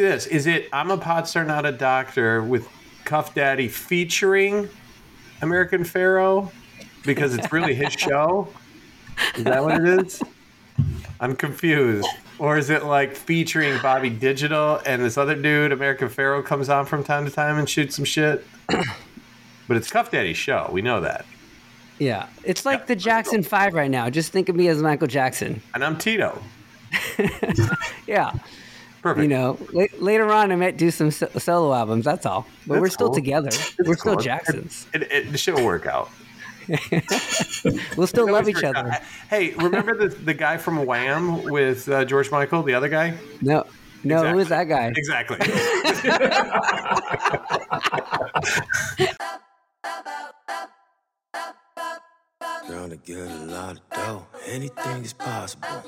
[0.00, 2.68] this: Is it "I'm a pod star, not a doctor" with
[3.04, 4.68] Cuff Daddy featuring
[5.42, 6.50] American Pharaoh
[7.04, 8.48] because it's really his show?
[9.36, 10.22] Is that what it is?
[11.20, 12.08] I'm confused.
[12.38, 16.86] Or is it like featuring Bobby Digital and this other dude, American Pharaoh, comes on
[16.86, 18.44] from time to time and shoots some shit?
[18.66, 20.68] but it's Cuff Daddy's show.
[20.72, 21.24] We know that.
[21.98, 24.10] Yeah, it's like the Jackson Five right now.
[24.10, 25.62] Just think of me as Michael Jackson.
[25.74, 26.42] And I'm Tito.
[28.06, 28.32] Yeah,
[29.02, 29.22] Perfect.
[29.22, 29.58] you know.
[29.72, 32.04] La- later on, I might do some so- solo albums.
[32.04, 32.46] That's all.
[32.66, 33.14] But we're still cool.
[33.16, 33.50] together.
[33.84, 34.22] we're still cool.
[34.22, 34.86] Jacksons.
[34.94, 36.08] It, it, the shit will work out.
[37.96, 38.78] We'll still love each other.
[38.92, 39.02] out.
[39.28, 43.14] Hey, remember the the guy from Wham with uh, George Michael, the other guy?
[43.40, 43.64] No,
[44.04, 44.92] no, who is that guy?
[44.96, 45.38] Exactly.
[52.68, 55.82] Girl, to get a lot of dough, anything is possible.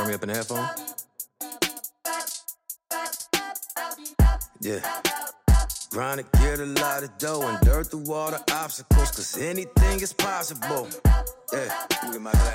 [0.00, 0.66] Turn me up in the headphone.
[4.62, 4.80] Yeah.
[5.90, 10.00] Grind to get a lot of dough and dirt through all the obstacles, cause anything
[10.00, 10.88] is possible.
[11.52, 11.86] Yeah.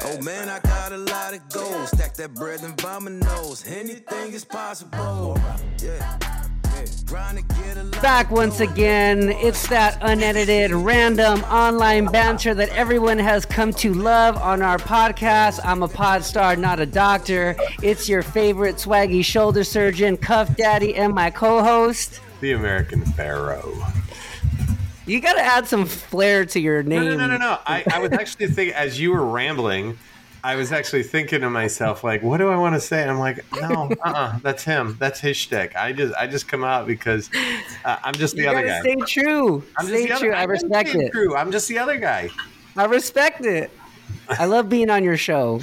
[0.05, 1.89] Oh man, I got a lot of goals.
[1.89, 3.63] Stack that bread and vomit nose.
[3.67, 5.37] Anything is possible.
[5.83, 6.34] Yeah.
[8.01, 9.29] Back once again.
[9.29, 15.59] It's that unedited, random online banter that everyone has come to love on our podcast.
[15.63, 17.55] I'm a pod star, not a doctor.
[17.83, 22.21] It's your favorite swaggy shoulder surgeon, Cuff Daddy, and my co-host.
[22.41, 23.71] the American Pharaoh.
[25.05, 27.11] You got to add some flair to your No, name.
[27.11, 27.59] no, no, no, no.
[27.67, 29.97] I, I was actually thinking, as you were rambling,
[30.45, 33.01] I was actually thinking to myself, like, what do I want to say?
[33.01, 34.95] And I'm like, no, uh-uh, that's him.
[34.99, 35.75] That's his shtick.
[35.75, 37.31] I just, I just come out because
[37.83, 38.79] uh, I'm just the You other guy.
[38.81, 39.63] stay true.
[39.75, 40.33] I'm stay the other- true.
[40.33, 41.11] I respect it.
[41.11, 41.35] True.
[41.35, 42.29] I'm just the other guy.
[42.77, 43.71] I respect it.
[44.29, 45.61] I love being on your show.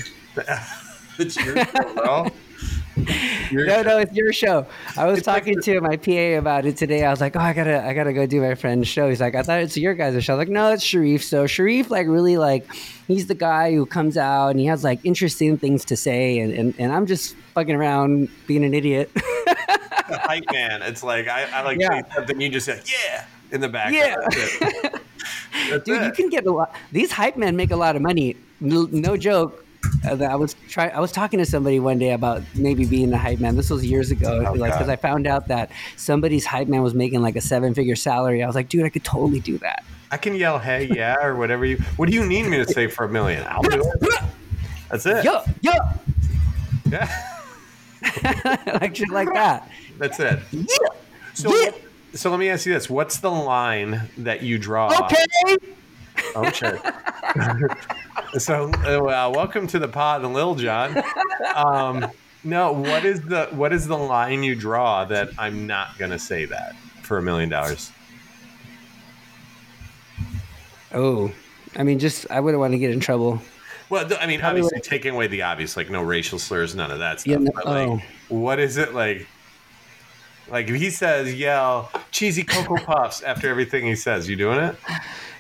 [1.19, 2.27] It's your show, bro.
[3.51, 4.67] Your No, no, it's your show.
[4.97, 7.05] I was talking to my PA about it today.
[7.05, 9.35] I was like, "Oh, I gotta, I gotta go do my friend's show." He's like,
[9.35, 12.07] "I thought it's your guys' show." I was like, "No, it's Sharif." So Sharif, like,
[12.07, 12.67] really, like,
[13.08, 16.52] he's the guy who comes out and he has like interesting things to say, and
[16.52, 19.11] and, and I'm just fucking around being an idiot.
[19.14, 20.83] the hype man.
[20.83, 22.02] It's like I, I like Yeah.
[22.14, 23.92] something, you just say yeah in the back.
[23.92, 24.17] Yeah.
[25.70, 26.75] That's Dude, you can get a lot.
[26.91, 28.36] These hype men make a lot of money.
[28.61, 29.64] No, no joke.
[30.05, 30.89] Uh, I was try.
[30.89, 33.57] I was talking to somebody one day about maybe being a hype man.
[33.57, 36.95] This was years ago, Oh, like because I found out that somebody's hype man was
[36.95, 38.43] making like a seven figure salary.
[38.43, 39.85] I was like, dude, I could totally do that.
[40.11, 41.79] I can yell hey yeah or whatever you.
[41.97, 43.45] What do you need me to say for a million?
[43.48, 44.23] I'll do it.
[44.91, 45.25] That's it.
[45.25, 45.73] Yo, yo,
[46.91, 47.09] Yeah.
[48.81, 49.69] like shit like that.
[49.99, 50.39] That's it.
[50.51, 50.67] Yeah,
[51.35, 51.70] So, yeah.
[52.14, 55.05] so let me ask you this: What's the line that you draw?
[55.05, 55.57] Okay.
[56.34, 56.80] Oh shit.
[58.40, 61.02] so, uh, well, welcome to the pod, Lil Jon.
[61.55, 62.11] Um,
[62.45, 66.45] no, what is the what is the line you draw that I'm not gonna say
[66.46, 67.92] that for a million dollars?
[70.92, 71.33] Oh,
[71.77, 73.40] I mean, just I wouldn't want to get in trouble.
[73.89, 77.20] Well, I mean, obviously, taking away the obvious, like no racial slurs, none of that
[77.20, 77.30] stuff.
[77.30, 78.02] Yeah, no- but like, oh.
[78.28, 79.27] what is it like?
[80.51, 84.77] Like if he says, "Yell cheesy cocoa puffs" after everything he says, you doing it?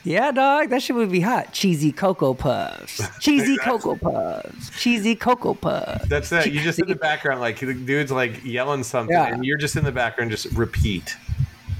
[0.04, 1.52] Yeah, dog, that shit would be hot.
[1.52, 3.00] Cheesy cocoa puffs.
[3.20, 4.70] Cheesy cocoa puffs.
[4.80, 6.06] Cheesy cocoa puffs.
[6.08, 6.52] That's it.
[6.52, 9.26] You just in the background, like the dude's like yelling something, Yeah.
[9.32, 11.14] and you're just in the background, just repeat.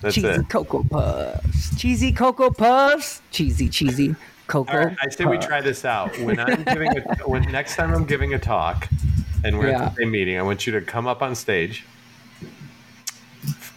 [0.03, 0.49] That's cheesy it.
[0.49, 1.77] cocoa puffs.
[1.79, 3.23] Cheesy cocoa puffs.
[3.31, 4.15] Cheesy, cheesy
[4.47, 4.77] cocoa.
[4.85, 6.17] Right, I say we try this out.
[6.21, 8.89] When I'm giving a, when next time I'm giving a talk,
[9.45, 9.85] and we're Yeah.
[9.87, 11.85] at the same meeting, I want you to come up on stage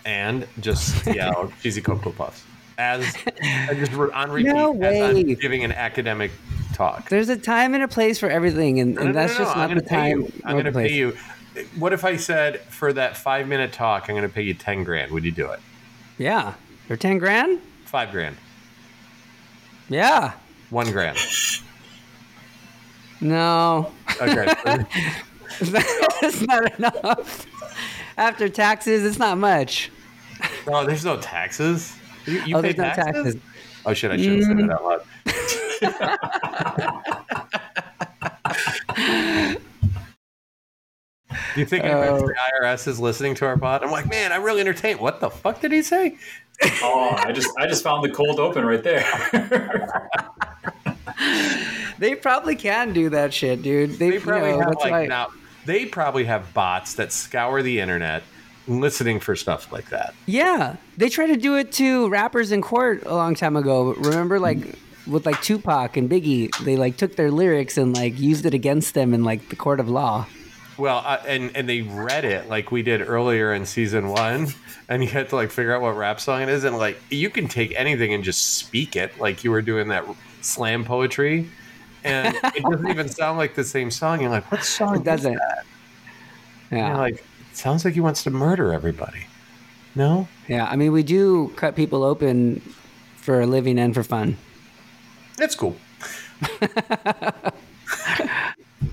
[0.06, 2.44] and just yell cheesy cocoa puffs
[2.78, 6.32] as and just on repeat No as I'm giving an academic
[6.74, 7.10] talk.
[7.10, 9.58] There's a time and a place for everything, and, and no, that's no, no, just
[9.58, 10.22] not the time.
[10.22, 10.32] you.
[10.44, 11.16] I'm going to pay you.
[11.78, 14.84] What if I said for that five minute talk, I'm going to pay you ten
[14.84, 15.12] grand?
[15.12, 15.60] Would you do it?
[16.18, 16.54] Yeah,
[16.88, 17.60] for ten grand.
[17.86, 18.36] Five grand,
[19.88, 20.34] Yeah.
[20.70, 21.18] one grand.
[23.22, 23.92] No,
[24.22, 24.54] Okay.
[25.62, 27.46] that's not enough.
[28.18, 29.90] After taxes, it's not much.
[30.68, 31.96] oh, there's no taxes.
[32.26, 33.36] You, you oh, pay there's no taxes?
[33.36, 33.42] taxes.
[33.86, 34.12] Oh shit!
[34.12, 36.16] I shouldn't say that out loud.
[41.54, 42.18] Do you think Oh.
[42.20, 43.84] the IRS is listening to our pod?
[43.84, 45.00] I'm like, man, I'm really entertained.
[45.00, 46.18] What the fuck did he say?
[46.82, 49.06] Oh, I just I just found the cold open right there.
[51.98, 53.92] They probably can do that shit, dude.
[53.92, 55.30] They, They probably you know, have that's like now.
[55.66, 58.24] They probably have bots that scour the internet,
[58.68, 60.14] listening for stuff like that.
[60.26, 63.94] Yeah, they tried to do it to rappers in court a long time ago.
[63.94, 64.60] Remember, like
[65.08, 68.94] with like Tupac and Biggie, they like took their lyrics and like used it against
[68.94, 70.28] them in like the court of law.
[70.78, 74.48] Well, uh, and and they read it like we did earlier in season one,
[74.90, 77.30] and you had to like figure out what rap song it is, and like you
[77.30, 80.04] can take anything and just speak it, like you were doing that
[80.42, 81.50] slam poetry,
[82.04, 84.20] and it doesn't even sound like the same song.
[84.20, 84.98] You're like, what song?
[84.98, 85.40] It doesn't.
[86.72, 86.98] Yeah.
[86.98, 87.24] Like,
[87.58, 89.26] sounds like he wants to murder everybody.
[89.96, 92.62] No, Yeah, I mean, we do cut people open
[93.18, 94.38] for a living and for fun.
[95.40, 95.76] it's cool.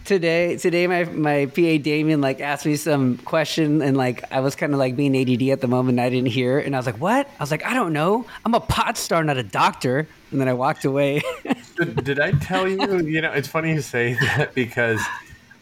[0.04, 4.56] Today, today, my my PA Damien like asked me some question, and like I was
[4.56, 5.98] kind of like being ADD at the moment.
[5.98, 8.26] And I didn't hear, and I was like, "What?" I was like, "I don't know.
[8.44, 11.22] I'm a pod star, not a doctor." And then I walked away.
[11.76, 12.98] did, did I tell you?
[13.06, 15.00] You know, it's funny you say that because,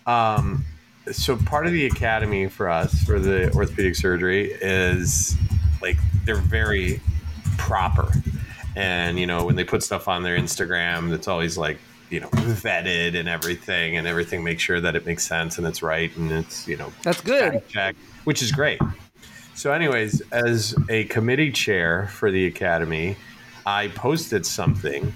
[0.07, 0.65] um,
[1.13, 5.37] so part of the academy for us for the orthopedic surgery is
[5.83, 7.01] like they're very
[7.59, 8.11] proper,
[8.77, 11.79] and you know when they put stuff on their Instagram, it's always like
[12.11, 15.83] you know vetted and everything, and everything makes sure that it makes sense and it's
[15.83, 17.67] right and it's you know That's good.
[17.69, 18.81] check, which is great.
[19.55, 23.17] So, anyways, as a committee chair for the academy,
[23.67, 25.13] I posted something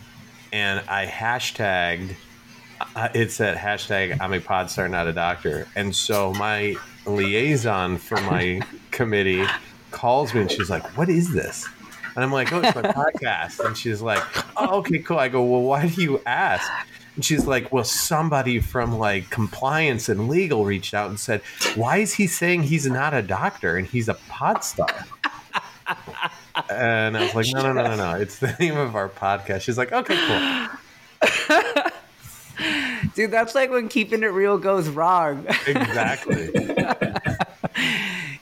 [0.52, 2.14] and I hashtagged.
[2.96, 5.66] Uh, it said hashtag I'm a pod star, not a doctor.
[5.74, 6.76] And so my
[7.06, 8.60] liaison for my
[8.90, 9.44] committee
[9.90, 11.68] calls me and she's like, "What is this?"
[12.14, 14.22] And I'm like, "Oh, it's my podcast." And she's like,
[14.56, 16.70] "Oh, okay, cool." I go, "Well, why do you ask?"
[17.16, 21.42] And she's like, "Well, somebody from like compliance and legal reached out and said,
[21.74, 24.88] "Why is he saying he's not a doctor and he's a pod star?"
[26.70, 28.20] And I was like, "No, no, no, no, no!
[28.20, 30.78] It's the name of our podcast." She's like, "Okay, cool."
[33.14, 35.46] Dude, that's like when keeping it real goes wrong.
[35.66, 36.50] Exactly.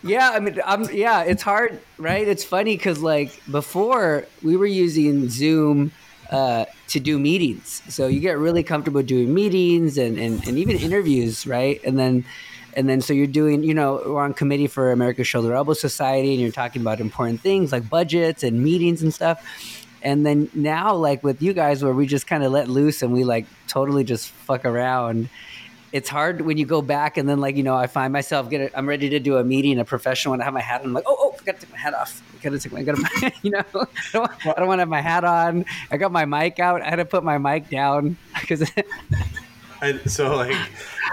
[0.04, 2.26] Yeah, I mean, um, yeah, it's hard, right?
[2.26, 5.92] It's funny because like before we were using Zoom
[6.30, 10.76] uh, to do meetings, so you get really comfortable doing meetings and, and and even
[10.76, 11.80] interviews, right?
[11.84, 12.24] And then
[12.74, 16.32] and then so you're doing, you know, we're on committee for America's Shoulder Elbow Society,
[16.32, 19.81] and you're talking about important things like budgets and meetings and stuff.
[20.02, 23.12] And then now, like with you guys, where we just kind of let loose and
[23.12, 25.28] we like totally just fuck around
[25.92, 28.72] it's hard when you go back and then like you know I find myself get
[28.74, 30.40] I'm ready to do a meeting, a professional one.
[30.40, 30.88] I have my hat on.
[30.88, 32.22] I'm like, oh, oh, I gotta take my hat off.
[32.34, 34.88] I gotta take my, I gotta, you know, I don't, I don't want to have
[34.88, 35.64] my hat on.
[35.90, 36.80] I got my mic out.
[36.82, 38.70] I had to put my mic down because
[39.82, 40.56] And so, like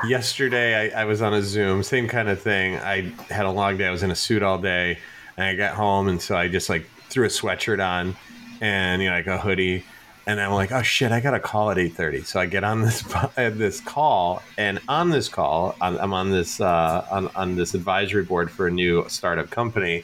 [0.08, 2.78] yesterday, I, I was on a Zoom, same kind of thing.
[2.78, 3.86] I had a long day.
[3.86, 4.98] I was in a suit all day,
[5.36, 8.16] and I got home, and so I just like threw a sweatshirt on,
[8.62, 9.84] and you know, like a hoodie,
[10.28, 12.22] and I'm like, oh shit, I got a call at eight thirty.
[12.22, 16.32] So I get on this uh, this call, and on this call, I'm, I'm on
[16.32, 20.04] this uh, on on this advisory board for a new startup company,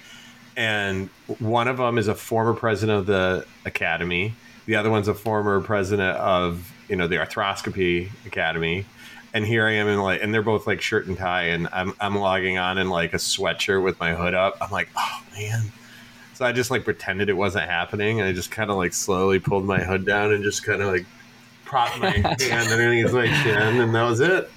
[0.56, 1.10] and
[1.40, 4.34] one of them is a former president of the academy.
[4.66, 8.86] The other one's a former president of you know the arthroscopy academy.
[9.34, 11.94] And here I am in like, and they're both like shirt and tie, and I'm
[12.00, 14.58] I'm logging on in like a sweatshirt with my hood up.
[14.62, 15.72] I'm like, oh man.
[16.36, 19.40] So I just like pretended it wasn't happening, and I just kind of like slowly
[19.40, 21.06] pulled my hood down and just kind of like
[21.64, 24.52] propped my hand underneath my chin, and that was it.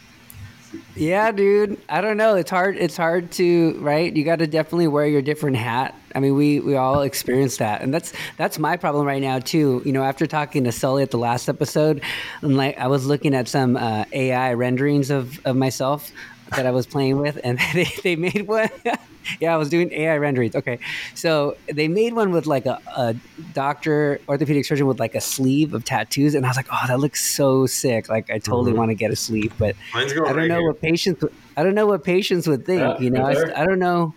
[0.96, 2.34] yeah, dude, I don't know.
[2.34, 2.76] It's hard.
[2.76, 4.14] It's hard to right.
[4.14, 5.94] You got to definitely wear your different hat.
[6.16, 9.80] I mean, we we all experience that, and that's that's my problem right now too.
[9.84, 12.02] You know, after talking to Sully at the last episode,
[12.42, 16.10] and like I was looking at some uh, AI renderings of of myself
[16.56, 18.68] that I was playing with, and they, they made one.
[19.40, 20.54] yeah, I was doing AI renderings.
[20.56, 20.78] Okay,
[21.14, 23.14] so they made one with like a, a
[23.52, 27.00] doctor, orthopedic surgeon with like a sleeve of tattoos, and I was like, oh, that
[27.00, 28.08] looks so sick.
[28.08, 28.76] Like I totally Mhm.
[28.76, 30.66] want to get a sleeve, but I don't right know here.
[30.68, 31.24] what patients.
[31.56, 32.80] I don't know what patients would think.
[32.80, 33.62] Yeah, you know, I.
[33.62, 34.14] I don't know.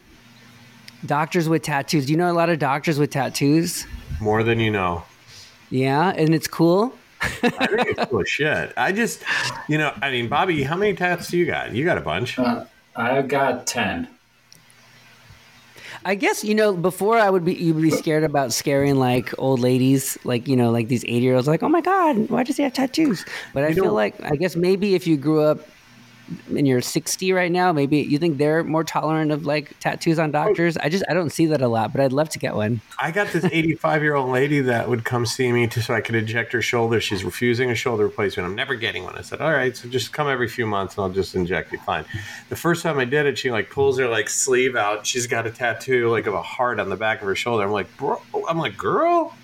[1.06, 2.06] Doctors with tattoos.
[2.06, 3.88] Do you know a lot of doctors with tattoos?
[4.20, 5.04] More than you know.
[5.72, 6.94] Yeah, and it's cool.
[7.22, 8.74] I think it's cool as shit.
[8.78, 9.24] I just,
[9.68, 11.74] you know, I mean, Bobby, how many tats do you got?
[11.74, 12.38] You got a bunch.
[12.40, 14.08] Uh, I've got 10.
[16.04, 19.60] I guess you know before I would be you'd be scared about scaring like old
[19.60, 22.58] ladies, like you know, like these eighty year olds, like oh my god, why does
[22.58, 23.24] he have tattoos?
[23.54, 25.60] But I You feel know- like I guess maybe if you grew up
[26.50, 30.30] and you're sixty right now, maybe you think they're more tolerant of like tattoos on
[30.30, 30.32] oh.
[30.32, 30.78] doctors.
[30.78, 32.82] I just I don't see that a lot, but I'd love to get one.
[33.00, 36.02] I got this 85 year old lady that would come see me to, so I
[36.02, 37.02] could inject her shoulder.
[37.02, 38.48] She's refusing a shoulder replacement.
[38.48, 39.18] I'm never getting one.
[39.18, 41.80] I said, all right, so just come every few months and I'll just inject you.
[41.80, 42.06] Fine.
[42.50, 45.06] The first time I did it, she like pulls her like sleeve out.
[45.06, 47.64] She's got a tattoo like of a heart on the back of her shoulder.
[47.64, 49.36] I'm like, bro, I'm like, girl,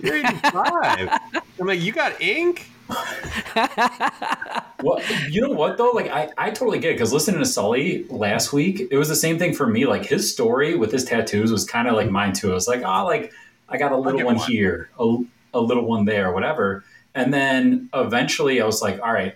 [0.00, 1.18] you're 85.
[1.60, 2.70] I'm like, you got ink?
[4.80, 5.90] Well, you know what though?
[5.90, 9.16] Like I, I totally get it because listening to Sully last week, it was the
[9.16, 9.86] same thing for me.
[9.86, 12.52] Like his story with his tattoos was kind of like mine too.
[12.52, 13.32] It was like, oh, like
[13.68, 14.48] I got a little one, one.
[14.48, 15.16] here, a,
[15.52, 16.84] a little one there, whatever.
[17.12, 19.34] And then eventually, I was like, all right,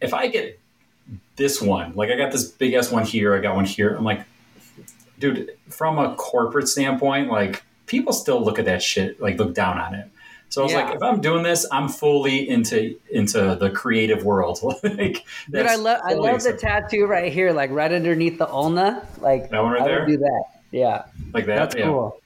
[0.00, 0.58] if I get
[1.36, 1.94] this one.
[1.94, 3.34] Like I got this big ass one here.
[3.34, 3.94] I got one here.
[3.94, 4.24] I'm like,
[5.18, 9.78] dude, from a corporate standpoint, like people still look at that shit, like look down
[9.78, 10.10] on it.
[10.48, 10.84] So I was Yeah.
[10.86, 14.60] like, if I'm doing this, I'm fully into into the creative world.
[14.82, 19.06] like, Dude, I love I love the tattoo right here, like right underneath the ulna.
[19.20, 20.06] Like That one right I there?
[20.06, 20.44] do that.
[20.70, 21.56] Yeah, like that.
[21.56, 21.84] that's yeah.
[21.86, 22.20] cool.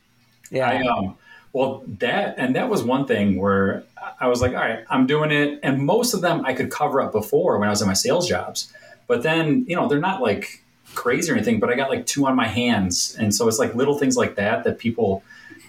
[0.50, 1.16] Yeah, I um
[1.52, 3.84] well that and that was one thing where
[4.20, 7.00] I was like, all right, I'm doing it, and most of them I could cover
[7.00, 8.72] up before when I was in my sales jobs,
[9.06, 10.62] but then you know they're not like
[10.94, 13.74] crazy or anything, but I got like two on my hands, and so it's like
[13.74, 15.22] little things like that that people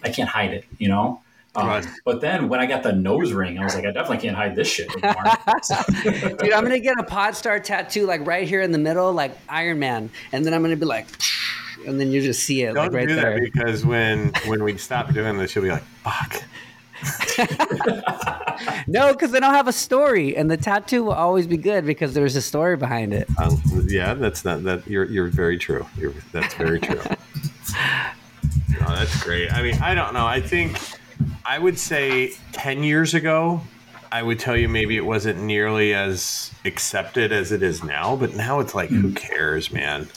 [0.03, 1.21] I can't hide it, you know.
[1.55, 1.85] Um, Right.
[2.05, 4.55] But then when I got the nose ring, I was like, I definitely can't hide
[4.55, 5.23] this shit anymore.
[6.39, 9.37] Dude, I'm gonna get a pod star tattoo like right here in the middle, like
[9.49, 11.07] Iron Man, and then I'm gonna be like,
[11.85, 13.33] and then you just see it Don't like right do there.
[13.39, 16.43] that because when when we stop doing this, you'll be like, "Fuck."
[18.87, 22.13] No, because then I'll have a story, and the tattoo will always be good because
[22.13, 23.27] there's a story behind it.
[23.39, 24.85] Um, yeah, that's not that.
[24.87, 25.85] You're you're very true.
[25.97, 26.99] You're, that's very true.
[28.79, 29.51] no, that's great.
[29.51, 30.27] I mean, I don't know.
[30.27, 30.77] I think
[31.45, 33.61] I would say ten years ago,
[34.11, 38.15] I would tell you maybe it wasn't nearly as accepted as it is now.
[38.15, 39.13] But now it's like, who hmm.
[39.13, 40.07] cares, man?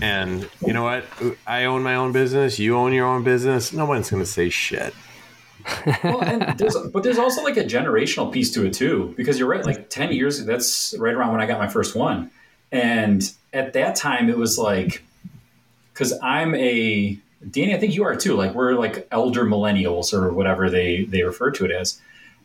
[0.00, 1.04] And you know what?
[1.46, 2.58] I own my own business.
[2.58, 3.72] You own your own business.
[3.72, 4.94] No one's going to say shit.
[6.02, 9.48] well, and there's, but there's also like a generational piece to it too, because you're
[9.48, 9.64] right.
[9.64, 12.30] Like ten years, that's right around when I got my first one,
[12.72, 15.04] and at that time it was like,
[15.92, 17.16] because I'm a
[17.50, 18.34] Danny, I think you are too.
[18.34, 22.00] Like we're like elder millennials or whatever they they refer to it as,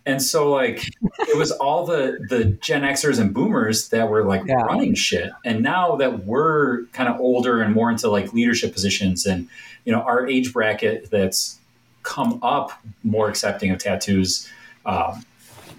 [0.05, 0.87] and so like
[1.19, 4.55] it was all the the Gen Xers and Boomers that were like Yeah.
[4.63, 9.25] running shit, and now that we're kind of older and more into like leadership positions,
[9.25, 9.47] and
[9.85, 11.59] you know our age bracket that's
[12.03, 12.71] come up
[13.03, 14.49] more accepting of tattoos.
[14.85, 15.25] Um,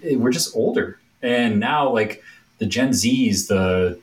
[0.03, 2.23] we're just older, and now like
[2.59, 3.99] the Gen Zs, the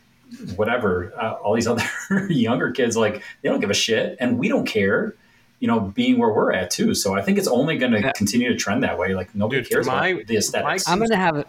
[0.56, 1.84] whatever, uh, all these other
[2.28, 5.14] younger kids, like they don't give a shit, and we don't care.
[5.58, 6.94] You know, being where we're at too.
[6.94, 8.12] So I think it's only going to Yeah.
[8.12, 9.14] continue to trend that way.
[9.14, 10.86] Like nobody Dude, cares my- about the aesthetics.
[10.86, 11.44] I'm gonna have.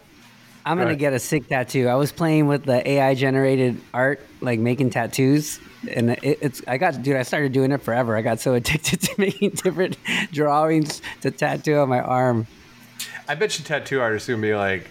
[0.65, 0.97] I'm gonna Right.
[0.99, 1.87] get a sick tattoo.
[1.87, 5.59] I was playing with the AI generated art, like making tattoos,
[5.91, 6.61] and it, it's.
[6.67, 7.17] I got, dude.
[7.17, 8.15] I started doing it forever.
[8.15, 9.97] I got so addicted to making different
[10.31, 12.47] drawings to tattoo on my arm.
[13.27, 14.87] I bet you tattoo artists are gonna be like,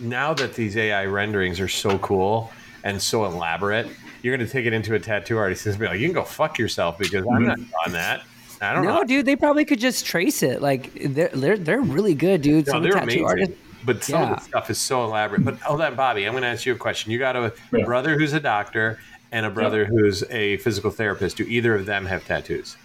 [0.00, 2.50] now that these AI renderings are so cool
[2.84, 3.88] and so elaborate,
[4.22, 6.58] you're gonna take it into a tattoo artist and be like, you can go fuck
[6.58, 8.22] yourself because I'm not on that.
[8.62, 8.90] I don't know.
[8.92, 9.04] No, know.
[9.04, 10.62] dude, they probably could just trace it.
[10.62, 12.66] Like they're they're, they're really good, dude.
[12.66, 13.24] No, Some they're tattoo amazing.
[13.26, 13.54] artists.
[13.84, 14.32] But some Yeah.
[14.32, 15.44] of the stuff is so elaborate.
[15.44, 17.12] But hold on, Bobby, I'm going to ask you a question.
[17.12, 17.84] You got a Yeah.
[17.84, 18.98] brother who's a doctor
[19.30, 21.36] and a brother who's a physical therapist.
[21.36, 22.78] Do either of them have tattoos?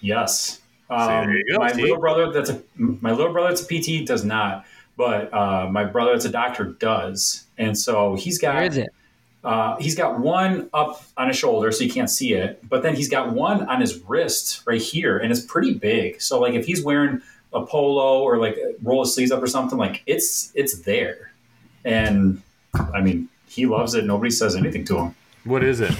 [0.00, 0.60] Yes.
[0.88, 1.82] Um, you go, my see?
[1.82, 4.64] little brother, that's a my little brother that's a PT does not,
[4.96, 8.88] but uh, my brother that's a doctor does, and so he's got Where is it?
[9.44, 12.96] Uh, he's got one up on his shoulder, so you can't see it, but then
[12.96, 16.20] he's got one on his wrist right here, and it's pretty big.
[16.20, 19.78] So like if he's wearing a polo or like roll his sleeves up or something,
[19.78, 21.32] like it's it's there,
[21.84, 22.42] and
[22.74, 24.04] I mean he loves it.
[24.04, 25.14] Nobody says anything to him.
[25.44, 25.92] What is it?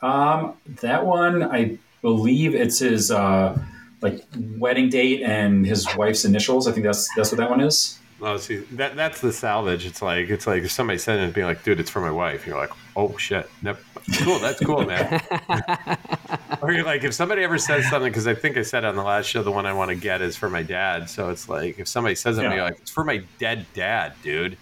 [0.00, 3.58] Um, that one, I believe it's his uh,
[4.00, 4.24] like
[4.56, 6.68] wedding date and his wife's initials.
[6.68, 7.98] I think that's that's what that one is.
[8.20, 9.86] Oh, see, that that's the salvage.
[9.86, 12.46] It's like it's like if somebody said it, being like, "Dude, it's for my wife."
[12.46, 13.80] You're like, "Oh shit, Nep-
[14.24, 15.20] cool, that's cool, man."
[16.62, 19.04] or you're like, if somebody ever says something, because I think I said on the
[19.04, 21.08] last show, the one I want to get is for my dad.
[21.08, 22.56] So it's like if somebody says something, Yeah.
[22.56, 24.58] you're like, "It's for my dead dad, dude."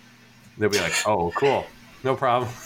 [0.58, 1.64] They'll be like, "Oh, cool,
[2.04, 2.50] no problem."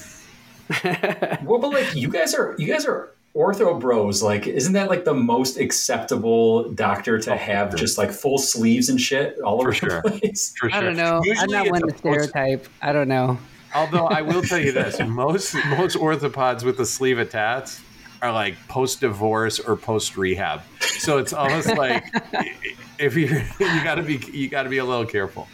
[1.44, 4.22] Well, but like you guys are you guys are ortho bros.
[4.22, 8.88] Like, isn't that like the most acceptable doctor to oh, have just like full sleeves
[8.88, 10.02] and shit all over For sure.
[10.02, 10.54] the place?
[10.58, 11.22] For I don't know.
[11.38, 12.66] I'm not one a to stereotype.
[12.82, 13.38] I don't know.
[13.74, 17.80] Although I will tell you this, most most orthopods with the sleeve attached
[18.22, 20.62] are like post divorce or post rehab.
[20.80, 22.04] So it's almost like
[22.98, 25.48] if you you got to be you got to be a little careful.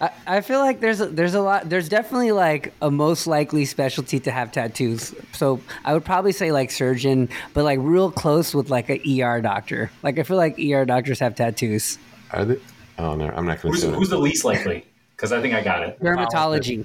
[0.00, 3.64] I, I feel like there's a, there's a lot there's definitely like a most likely
[3.64, 5.14] specialty to have tattoos.
[5.32, 9.40] So I would probably say like surgeon, but like real close with like a ER
[9.40, 9.90] doctor.
[10.02, 11.98] Like I feel like ER doctors have tattoos.
[12.30, 12.60] Are they?
[12.98, 14.16] Oh no, I'm not going to Who's, say who's that.
[14.16, 14.84] the least likely?
[15.16, 16.00] Because I think I got it.
[16.00, 16.76] Dermatology.
[16.76, 16.84] You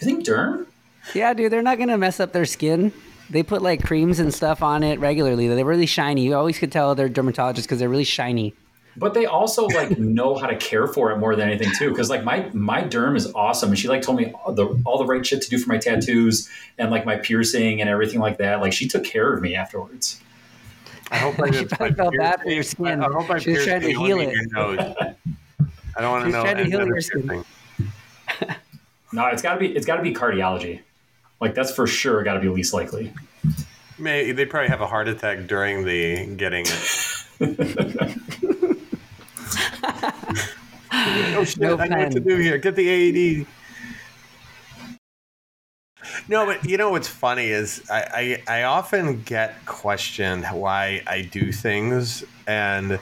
[0.00, 0.66] think derm?
[1.14, 2.92] Yeah, dude, they're not gonna mess up their skin.
[3.28, 5.48] They put like creams and stuff on it regularly.
[5.48, 6.24] They're really shiny.
[6.24, 8.54] You always could tell they're dermatologists because they're really shiny.
[8.96, 11.90] But they also like know how to care for it more than anything too.
[11.90, 14.98] Because like my my derm is awesome, and she like told me all the all
[14.98, 18.38] the right shit to do for my tattoos and like my piercing and everything like
[18.38, 18.60] that.
[18.60, 20.20] Like she took care of me afterwards.
[21.10, 23.02] I hope I She didn't probably felt bad for your skin.
[23.02, 24.34] I hope I She was trying to heal it.
[24.52, 24.78] nose.
[25.96, 26.42] I don't want to know.
[26.42, 27.44] trying to heal your skin.
[29.14, 30.80] No, it's gotta be it's gotta be cardiology.
[31.38, 33.12] Like that's for sure got to be least likely.
[33.98, 38.58] May they probably have a heart attack during the getting it.
[39.84, 41.58] Oh shit!
[41.58, 42.58] No I know what to do here.
[42.58, 43.46] Get the AED.
[46.28, 51.22] No, but you know what's funny is I, I I often get questioned why I
[51.22, 52.98] do things, and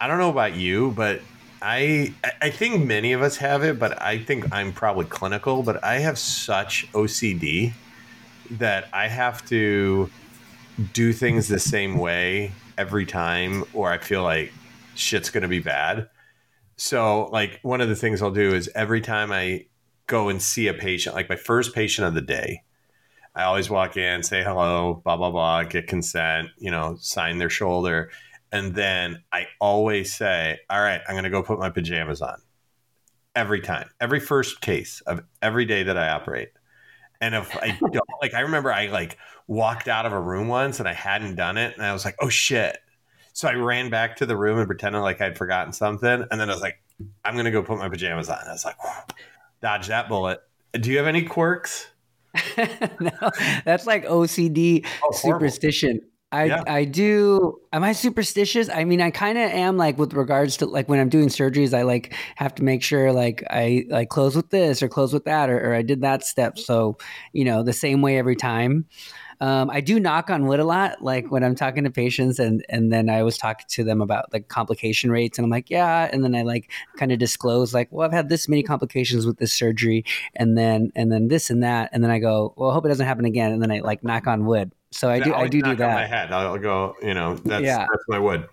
[0.00, 1.20] I don't know about you, but
[1.60, 5.62] I I think many of us have it, but I think I'm probably clinical.
[5.62, 7.72] But I have such OCD
[8.50, 10.10] that I have to
[10.92, 14.52] do things the same way every time, or I feel like
[14.94, 16.08] shit's gonna be bad.
[16.76, 19.66] So, like, one of the things I'll do is every time I
[20.06, 22.62] go and see a patient, like my first patient of the day,
[23.34, 27.48] I always walk in, say hello, blah, blah, blah, get consent, you know, sign their
[27.50, 28.10] shoulder.
[28.50, 32.36] And then I always say, all right, I'm going to go put my pajamas on
[33.34, 36.50] every time, every first case of every day that I operate.
[37.22, 40.78] And if I don't, like, I remember I like walked out of a room once
[40.78, 41.74] and I hadn't done it.
[41.76, 42.76] And I was like, oh shit.
[43.32, 46.24] So I ran back to the room and pretended like I'd forgotten something.
[46.30, 46.82] And then I was like,
[47.24, 48.38] I'm going to go put my pajamas on.
[48.46, 48.76] I was like,
[49.60, 50.40] dodge that bullet.
[50.72, 51.88] Do you have any quirks?
[53.00, 53.10] no,
[53.64, 55.48] that's like OCD Oh, horrible.
[55.50, 56.00] superstition.
[56.30, 56.62] I Yeah.
[56.66, 57.58] I do.
[57.74, 58.70] Am I superstitious?
[58.70, 59.76] I mean, I kind of am.
[59.76, 63.12] Like with regards to like when I'm doing surgeries, I like have to make sure
[63.12, 66.24] like I like close with this or close with that or, or I did that
[66.24, 66.58] step.
[66.58, 66.96] So
[67.34, 68.86] you know the same way every time.
[69.42, 72.64] Um, I do knock on wood a lot, like when I'm talking to patients, and
[72.68, 76.08] and then I always talk to them about like complication rates, and I'm like, yeah,
[76.12, 79.38] and then I like kind of disclose like, well, I've had this many complications with
[79.38, 80.04] this surgery,
[80.36, 82.90] and then and then this and that, and then I go, well, I hope it
[82.90, 84.70] doesn't happen again, and then I like knock on wood.
[84.92, 86.32] So I do I always do do knock on My head.
[86.32, 87.78] I'll go, you know, that's, Yeah.
[87.78, 88.48] that's my wood.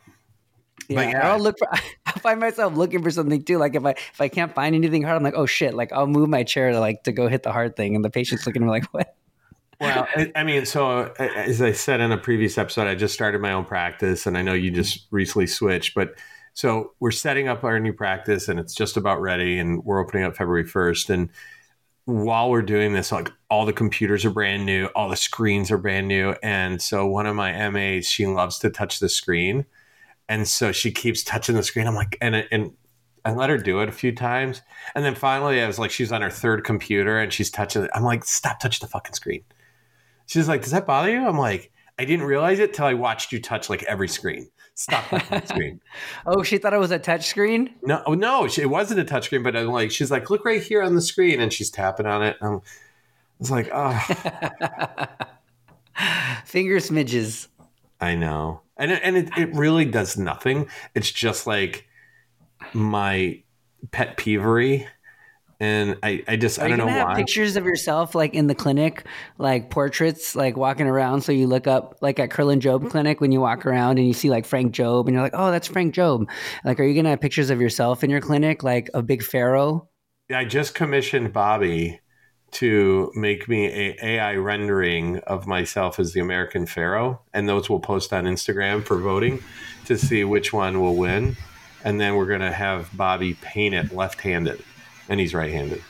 [0.88, 1.31] Yeah, But yeah.
[1.31, 1.69] I'll look for.
[2.08, 3.60] I find myself looking for something too.
[3.60, 5.75] Like if I if I can't find anything hard, I'm like, oh shit!
[5.75, 8.10] Like I'll move my chair to like to go hit the hard thing, and the
[8.10, 9.15] patient's looking at me like, what?
[9.79, 13.53] Well, I, mean, so as I said in a previous episode, I just started my
[13.53, 16.15] own practice, and I know you just recently switched, but
[16.53, 20.25] so we're setting up our new practice, and it's just about ready, and we're opening
[20.25, 21.30] up February first, and
[22.03, 25.77] while we're doing this, like all the computers are brand new, all the screens are
[25.77, 29.65] brand new, and so one of my MAs, she loves to touch the screen,
[30.27, 31.88] and so she keeps touching the screen.
[31.88, 32.73] I'm like, and and
[33.23, 34.62] I let her do it a few times,
[34.95, 37.91] and then finally, I was like, she's on her third computer, and she's touching it.
[37.93, 39.43] I'm like, stop touching the fucking screen.
[40.29, 43.31] She's like, "Does that bother you?" I'm like, "I didn't realize it till I watched
[43.31, 44.47] you touch like every screen.
[44.75, 45.81] Stop touching the screen."
[46.27, 47.73] Oh, she thought it was a touch screen.
[47.81, 50.45] No, oh, no, she, it wasn't a touch screen, but I'm like, she's like, "Look
[50.45, 52.37] right here on the screen," and she's tapping on it.
[52.41, 52.61] I'm, I
[53.39, 53.97] was like, "Oh,
[56.45, 57.47] Finger smidges.
[57.99, 60.69] I know," and it, and it, it really does nothing.
[60.93, 61.87] It's just like
[62.71, 63.41] my
[63.89, 64.85] pet peevery,
[65.60, 67.15] and I I just Are I don't know gonna have why.
[67.15, 69.06] pictures of yourself like in the clinic,
[69.38, 71.22] like portraits, like walking around?
[71.22, 74.30] So you look up like at Kerlan-Jobe Clinic when you walk around and you see
[74.30, 76.30] like Frank Jobe, and you're like, oh, that's Frank Jobe.
[76.63, 79.89] Like, are you gonna have pictures of yourself in your clinic, like a big pharaoh?
[80.30, 82.00] Yeah, I just commissioned Bobby
[82.52, 87.80] to make me a AI rendering of myself as the American Pharaoh, and those we'll
[87.80, 89.43] post on Instagram for voting
[89.86, 91.36] to see which one will win.
[91.84, 94.63] And then we're gonna have Bobby paint it left-handed,
[95.10, 95.82] and he's right-handed.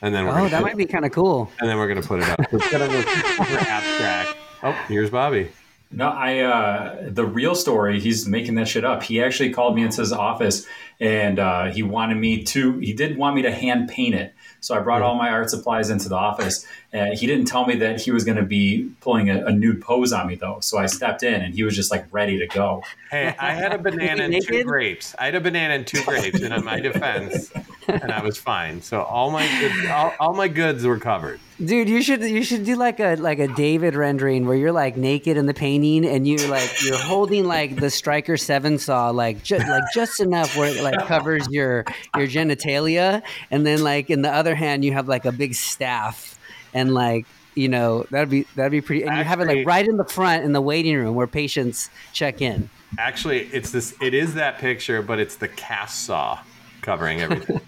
[0.00, 1.50] And then we're Oh, gonna that put, might be kind of cool.
[1.60, 2.40] and then we're gonna put it up.
[2.52, 4.36] It's gonna look abstract.
[4.64, 5.50] Oh, here's Bobby.
[5.92, 9.02] No, I uh the real story, he's making that shit up.
[9.02, 10.66] He actually called me into his office
[11.02, 14.32] and uh he wanted me to he did want me to hand paint it.
[14.60, 17.74] So I brought all my art supplies into the office and he didn't tell me
[17.76, 20.58] that he was gonna be pulling a, a nude pose on me though.
[20.60, 22.84] So I stepped in and he was just like ready to go.
[23.10, 25.14] Hey, I had a banana and two grapes.
[25.18, 27.52] I had a banana and two grapes, and in my defense,
[27.88, 28.82] and I was fine.
[28.82, 31.40] So all my goods, all, all my goods were covered.
[31.62, 34.96] Dude, you should you should do like a like a David rendering where you're like
[34.96, 39.42] naked in the painting and you're like you're holding like the Stryker Seven saw like
[39.42, 41.84] just like just enough where it like covers your
[42.16, 46.38] your genitalia, and then like in the other hand you have like a big staff
[46.74, 49.86] and like you know that'd be that'd be pretty and you have it like right
[49.86, 52.70] in the front in the waiting room where patients check in.
[52.98, 53.94] Actually, it's this.
[54.00, 56.40] It is that picture, but it's the cast saw
[56.82, 57.60] covering everything.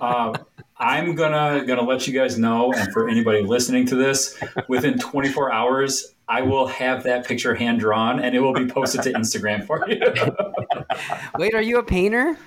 [0.00, 0.38] Uh,
[0.80, 5.52] I'm gonna gonna let you guys know, and for anybody listening to this, within 24
[5.52, 9.66] hours, I will have that picture hand drawn, and it will be posted to Instagram
[9.66, 10.00] for you.
[11.38, 12.38] Wait, are you a painter?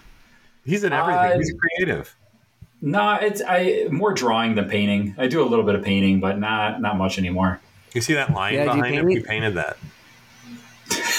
[0.66, 1.20] He's in everything.
[1.34, 2.16] Uh, He's creative.
[2.82, 5.14] no, it's I more drawing than painting.
[5.18, 7.60] I do a little bit of painting, but not not much anymore.
[7.94, 9.08] You see that line Yeah, do you behind him?
[9.10, 9.78] He painted that.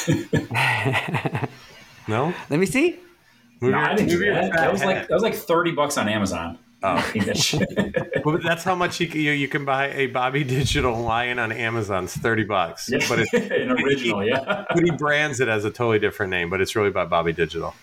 [2.07, 2.99] No, Let me see.
[3.61, 4.53] Move No, your- I didn't do that.
[4.53, 6.59] That was like that was like 30 bucks on Amazon.
[6.87, 7.01] Oh.
[7.01, 11.39] Think Well, that's how much you, can- you you can buy a Bobby Digital Lion
[11.39, 12.05] on Amazon.
[12.05, 14.65] It's thirty bucks, Yeah, but it's an original, yeah.
[14.69, 17.75] but he brands it as a totally different name, but it's really by Bobby Digital.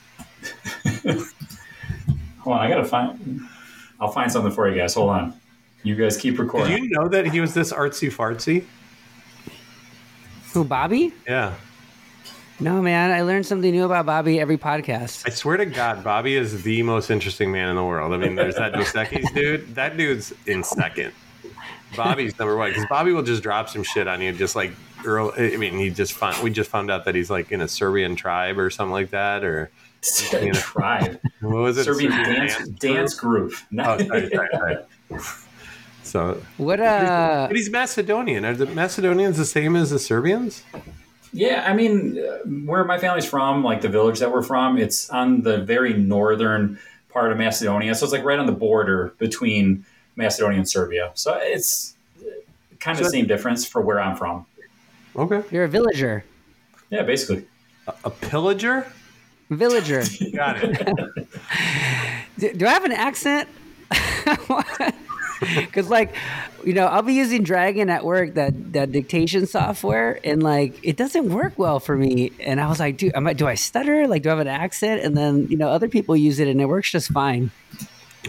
[1.03, 3.41] Hold on, I gotta find.
[3.99, 4.93] I'll find something for you guys.
[4.95, 5.33] Hold on.
[5.83, 6.83] You guys keep Did recording.
[6.83, 8.65] you know that he was this artsy fartsy?
[10.53, 11.13] Who, Bobby?
[11.27, 11.55] Yeah,
[12.61, 13.09] No, man.
[13.09, 15.23] I learned something new about Bobby every podcast.
[15.25, 18.13] I swear to God, Bobby is the most interesting man in the world.
[18.13, 19.73] I mean, there's that Dos Equis dude.
[19.73, 21.11] That dude's in second.
[21.95, 24.71] Bobby's number one because Bobby will just drop some shit on you, just like
[25.03, 25.33] Earl.
[25.35, 28.15] I mean, he just found we just found out that he's like in a Serbian
[28.15, 29.71] tribe or something like that, or
[30.31, 30.59] you know.
[30.59, 31.19] Tribe.
[31.41, 31.85] what was it?
[31.85, 33.53] Serbian Serbian dance, dance group.
[33.79, 34.77] Oh, sorry, sorry, sorry.
[36.03, 38.45] So, What, uh, but he's Macedonian.
[38.45, 40.63] Are the Macedonians the same as the Serbians?
[41.33, 45.09] Yeah, I mean, uh, where my family's from, like the village that we're from, it's
[45.09, 46.77] on the very northern
[47.09, 47.95] part of Macedonia.
[47.95, 51.11] So it's like right on the border between Macedonia and Serbia.
[51.13, 51.95] So it's
[52.79, 54.45] kind of the same difference for where I'm from.
[55.15, 56.23] Okay, you're a villager.
[56.89, 57.45] Yeah, basically.
[58.03, 58.91] a pillager.
[59.49, 60.03] Villager.
[60.33, 61.27] Got it.
[62.37, 63.49] do, do I have an accent?
[65.55, 66.13] Because like,
[66.63, 70.97] you know, I'll be using Dragon at work that that dictation software, and like it
[70.97, 72.31] doesn't work well for me.
[72.39, 74.07] And I was like, dude, am I, do I stutter?
[74.07, 75.01] Like, do I have an accent?
[75.03, 77.51] And then you know, other people use it, and it works just fine.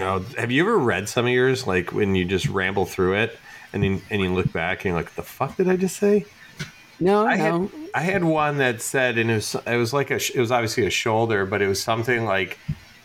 [0.01, 3.39] Oh, have you ever read some of yours, like when you just ramble through it,
[3.73, 6.25] and then and you look back and you're like, "The fuck did I just say?"
[6.99, 7.43] No, I no.
[7.43, 10.51] had I had one that said, and it was it was like a it was
[10.51, 12.59] obviously a shoulder, but it was something like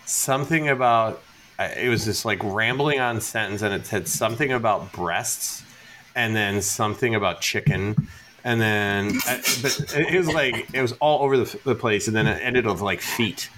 [0.05, 1.21] something about
[1.59, 5.63] it was this like rambling on sentence, and it said something about breasts,
[6.15, 8.07] and then something about chicken.
[8.43, 9.13] And then,
[9.61, 12.39] but it it was like it was all over the, the place, and then it
[12.41, 13.49] ended with like feet.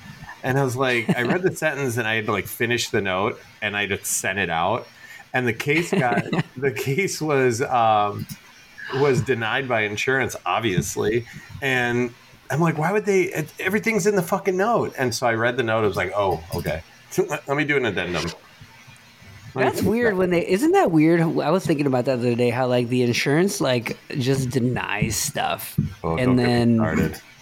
[0.42, 3.02] And I was like, I read the sentence, and I had to like finish the
[3.02, 4.88] note, and I just sent it out.
[5.34, 6.24] And the case got
[6.58, 8.26] the case was um,
[8.96, 11.26] was denied by insurance, obviously.
[11.62, 12.14] And
[12.50, 13.46] I'm like, why would they?
[13.60, 14.94] Everything's in the fucking note.
[14.98, 15.84] And so I read the note.
[15.84, 16.82] I was like, oh, okay.
[17.18, 18.26] Let me do an addendum.
[19.56, 21.22] That's weird when they isn't that weird?
[21.22, 22.50] I was thinking about that the other day.
[22.50, 26.78] How like the insurance like just denies stuff, Oh, and then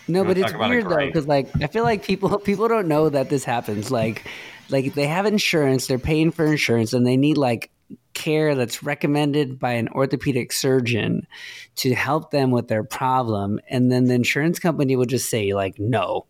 [0.08, 2.68] no, but it's talk about a weird though because like I feel like people people
[2.68, 3.92] don't know that this happens.
[3.92, 4.26] Like
[4.70, 7.72] like they have insurance, they're paying for insurance, and they need like
[8.14, 11.28] care that's recommended by an orthopedic surgeon
[11.76, 15.78] to help them with their problem, and then the insurance company will just say like
[15.78, 16.26] no,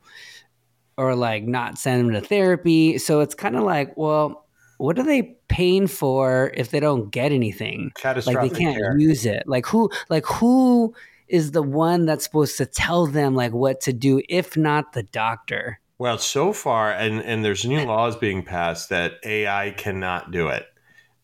[0.97, 2.97] or like not send them to therapy.
[2.97, 4.43] So it's kind of like well.
[4.79, 7.91] What are they paying for if they don't get anything?
[8.27, 8.95] like they can't care.
[8.95, 10.93] use it like who like who
[11.27, 15.03] is the one that's supposed to tell them like what to do if not the
[15.03, 20.47] doctor Well, so far, and, and there's new laws being passed that AI cannot do
[20.49, 20.67] it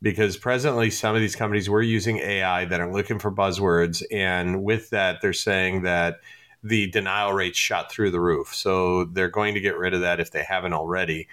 [0.01, 4.63] because presently some of these companies were using AI that are looking for buzzwords, and
[4.63, 6.15] with that, they're saying that
[6.63, 8.53] the denial rate shot through the roof.
[8.55, 11.27] So they're going to get rid of that if they haven't already.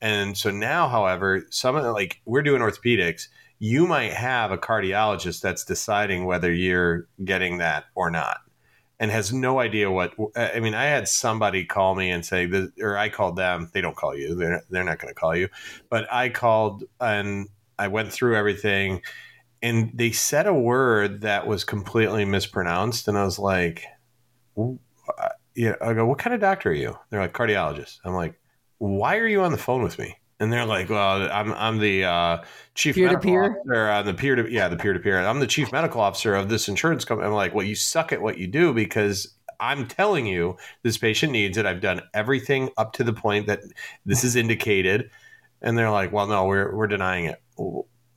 [0.00, 4.58] And so now, however, some of the, like we're doing orthopedics, you might have a
[4.58, 8.38] cardiologist that's deciding whether you're getting that or not
[8.98, 10.74] and has no idea what I mean.
[10.74, 13.70] I had somebody call me and say, or I called them.
[13.72, 14.34] They don't call you.
[14.34, 15.48] They're they're not going to call you.
[15.90, 19.02] But I called and I went through everything,
[19.62, 23.84] and they said a word that was completely mispronounced, and I was like,
[24.56, 24.78] "W-
[25.18, 28.38] uh, "Yeah." I go, "What kind of doctor are you?" They're like, "Cardiologist." I'm like,
[28.78, 32.04] "Why are you on the phone with me?" And they're like, "Well, I'm I'm the
[32.04, 32.42] uh,
[32.74, 33.44] chief medical Peer-to-peer?
[33.44, 35.18] officer on the peer to yeah the peer to peer.
[35.18, 38.22] I'm the chief medical officer of this insurance company." I'm like, "Well, you suck at
[38.22, 41.64] what you do because." I'm telling you, this patient needs it.
[41.64, 43.60] I've done everything up to the point that
[44.04, 45.10] this is indicated,
[45.62, 47.40] and they're like, "Well, no, we're we're denying it."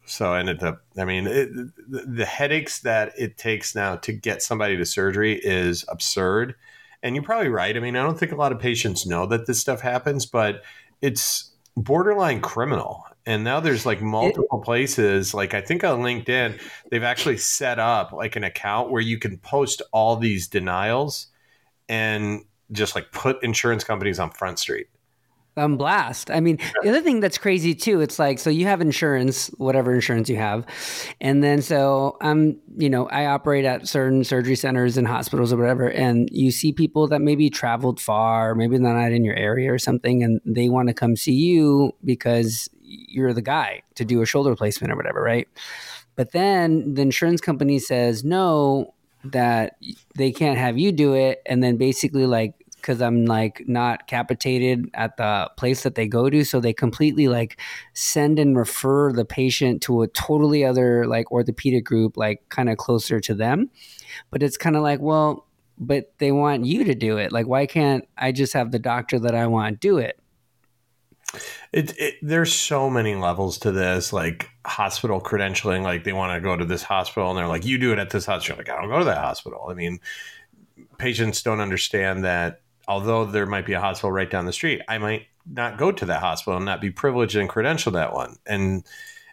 [0.10, 0.82] So I ended up.
[0.98, 1.50] I mean, it,
[1.88, 6.56] the, the headaches that it takes now to get somebody to surgery is absurd.
[7.04, 7.78] And you're probably right.
[7.78, 10.63] I mean, I don't think a lot of patients know that this stuff happens, but
[11.02, 13.06] it's borderline criminal.
[13.26, 15.34] And now there's like multiple places.
[15.36, 19.38] Like I think on LinkedIn, they've actually set up like an account where you can
[19.38, 21.28] post all these denials
[21.88, 24.88] and just like put insurance companies on Front Street.
[25.60, 26.32] I'm blast.
[26.32, 29.93] I mean, the other thing that's crazy too, it's like, so you have insurance, whatever
[29.93, 30.65] insurance you have.
[31.22, 35.58] And then, so I'm, you know, I operate at certain surgery centers and hospitals or
[35.58, 35.91] whatever.
[35.91, 39.78] And you see people that maybe traveled far, maybe they're not in your area or
[39.78, 44.26] something, and they want to come see you because you're the guy to do a
[44.26, 45.48] shoulder replacement or whatever, right?
[46.15, 48.93] But then the insurance company says, no,
[49.24, 49.78] that
[50.15, 51.41] they can't have you do it.
[51.45, 56.29] And then basically, like, because I'm like not capitated at the place that they go
[56.29, 56.43] to.
[56.43, 57.59] So they completely like
[57.93, 62.77] send and refer the patient to a totally other like orthopedic group, like kind of
[62.77, 63.69] closer to them.
[64.31, 65.45] But it's kind of like, well,
[65.77, 67.31] but they want you to do it.
[67.31, 70.19] Like, why can't I just have the doctor that I want do it?
[71.71, 75.83] It, it, there's so many levels to this, like hospital credentialing.
[75.83, 78.09] Like they want to go to this hospital, and they're like, "You do it at
[78.09, 79.67] this hospital." Like I don't go to that hospital.
[79.69, 79.99] I mean,
[80.97, 84.97] patients don't understand that although there might be a hospital right down the street, I
[84.97, 88.38] might not go to that hospital and not be privileged and credentialed that one.
[88.45, 88.84] And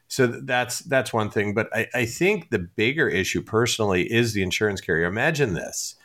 [0.08, 1.54] so that's that's one thing.
[1.54, 5.06] But I, I think the bigger issue personally is the insurance carrier.
[5.06, 5.96] Imagine this.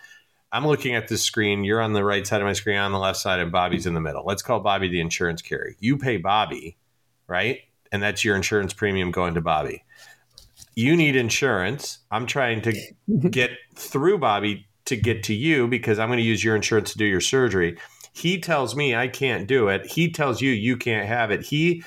[0.54, 1.64] I'm looking at this screen.
[1.64, 3.94] You're on the right side of my screen, on the left side, and Bobby's in
[3.94, 4.24] the middle.
[4.26, 5.76] Let's call Bobby the insurance carrier.
[5.80, 6.78] You pay Bobby,
[7.28, 7.60] right?
[7.92, 9.84] And that's your insurance premium going to Bobby.
[10.76, 12.00] You need insurance.
[12.12, 12.74] I'm trying to
[13.30, 16.98] get through Bobby to get to you because I'm going to use your insurance to
[16.98, 17.78] do your surgery.
[18.14, 19.86] He tells me I can't do it.
[19.86, 21.44] He tells you you can't have it.
[21.44, 21.84] He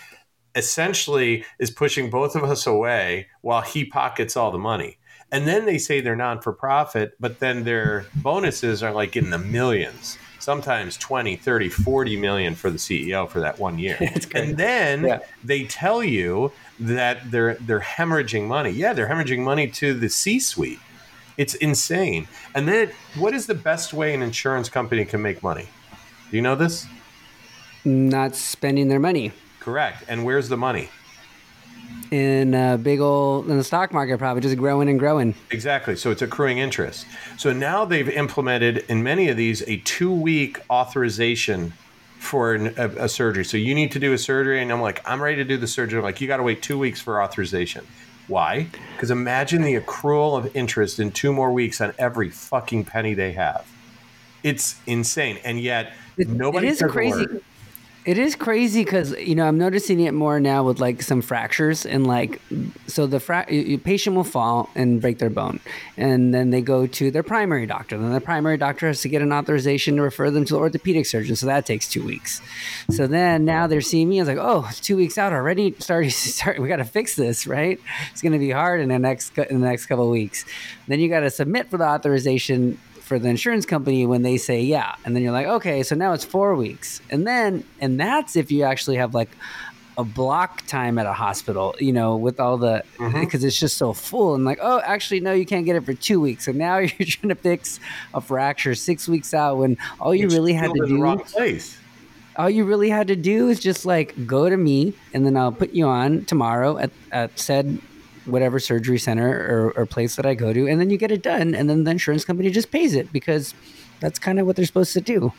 [0.55, 4.99] essentially is pushing both of us away while he pockets all the money.
[5.31, 9.31] And then they say they're non for profit, but then their bonuses are like in
[9.31, 13.99] the millions, sometimes 20, 30, 40 million for the CEO for that one year.
[14.35, 15.19] and then yeah.
[15.43, 18.71] they tell you that they're they're hemorrhaging money.
[18.71, 20.79] Yeah, they're hemorrhaging money to the C-suite.
[21.37, 22.29] It's insane.
[22.55, 25.69] And then what is the best way an insurance company can make money?
[26.31, 26.87] Do you know this?
[27.85, 29.33] Not spending their money.
[29.61, 30.05] Correct.
[30.09, 30.91] And where's the money?
[32.11, 36.11] in a big old in the stock market probably just growing and growing exactly so
[36.11, 41.73] it's accruing interest so now they've implemented in many of these a two week authorization
[42.19, 45.01] for an, a, a, surgery so you need to do a surgery and i'm like
[45.09, 47.23] i'm ready to do the surgery I'm like you got to wait two weeks for
[47.23, 47.87] authorization
[48.29, 48.69] why?
[48.93, 53.33] Because imagine the accrual of interest in two more weeks on every fucking penny they
[53.33, 53.67] have.
[54.43, 57.27] It's insane and yet it, nobody it is crazy
[58.05, 61.87] it is crazy because you know I'm noticing it more now with like some fractures
[61.87, 62.41] and like
[62.87, 65.61] so the fra- patient will fall and break their bone,
[65.97, 67.97] and then they go to their primary doctor.
[67.97, 71.07] Then the primary doctor has to get an authorization to refer them to the orthopedic
[71.07, 72.43] surgeon, so that takes two weeks.
[72.91, 74.21] So then now they're seeing me.
[74.21, 75.75] I was like, oh, it's two weeks out already.
[75.79, 76.59] Start, start.
[76.61, 77.81] We got to fix this, right?
[78.11, 80.45] It's going to be hard in the next in the next couple of weeks.
[80.89, 84.63] Then you got to submit for the authorization for the insurance company when they say
[84.63, 88.35] yeah and then you're like okay so now it's four weeks and then and that's
[88.35, 89.31] if you actually have like
[89.97, 93.21] a block time at a hospital, you know, with all the mm-hmm.
[93.21, 95.95] because it's just so full and like, oh, actually, no, you can't get it for
[95.95, 96.49] two weeks.
[96.49, 97.81] And now you're trying to fix
[98.13, 100.97] a fracture six weeks out when all you it's really had to do.
[102.37, 105.53] All you really had to do is just like go to me, and then I'll
[105.53, 107.79] put you on tomorrow at, at said
[108.27, 111.23] whatever surgery center or, or place that I go to, and then you get it
[111.23, 113.55] done, and then the insurance company just pays it because
[114.01, 115.33] that's kind of what they're supposed to do.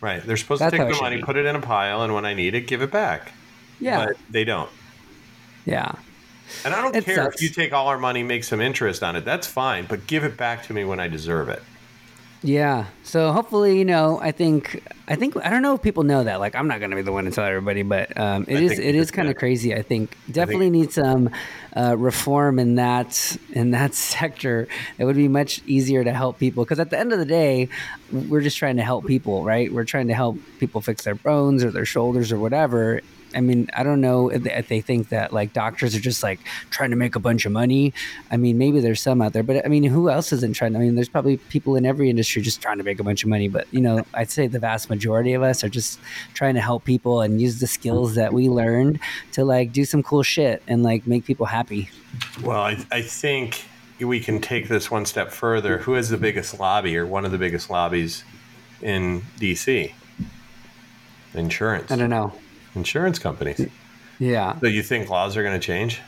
[0.00, 0.22] Right.
[0.22, 2.34] They're supposed that's to take the money, put it in a pile, and when I
[2.34, 3.32] need it, give it back.
[3.80, 4.06] Yeah.
[4.06, 4.70] But they don't.
[5.64, 5.92] Yeah.
[6.64, 7.36] And I don't it care sucks.
[7.36, 9.24] if you take all our money, make some interest on it.
[9.24, 11.62] That's fine, but give it back to me when I deserve it.
[12.42, 12.86] Yeah.
[13.04, 16.40] So hopefully, you know, I think I think I don't know if people know that.
[16.40, 18.60] Like, I'm not going to be the one to tell everybody, but um, it I
[18.60, 19.74] is it is kind of crazy.
[19.74, 21.30] I think definitely I think, need some
[21.76, 24.66] uh, reform in that in that sector.
[24.98, 27.68] It would be much easier to help people because at the end of the day,
[28.10, 29.72] we're just trying to help people, right?
[29.72, 33.02] We're trying to help people fix their bones or their shoulders or whatever,
[33.34, 36.40] I mean, I don't know if they, think that like doctors are just like
[36.70, 37.92] trying to make a bunch of money.
[38.30, 40.74] I mean, maybe there's some out there, but I mean, who else isn't trying?
[40.74, 43.28] I mean, there's probably people in every industry just trying to make a bunch of
[43.28, 43.48] money.
[43.48, 46.00] But you know, I'd say the vast majority of us are just
[46.34, 48.98] trying to help people and use the skills that we learned
[49.32, 51.90] to like do some cool shit and like make people happy.
[52.42, 53.64] Well, I, I think
[54.00, 55.78] we can take this one step further.
[55.78, 58.24] Who has the biggest lobby or one of the biggest lobbies
[58.80, 59.92] in DC?
[61.34, 61.90] Insurance.
[61.90, 62.32] I don't know
[62.74, 63.66] insurance companies.
[64.18, 64.58] Yeah.
[64.60, 66.00] So you think laws are going to change?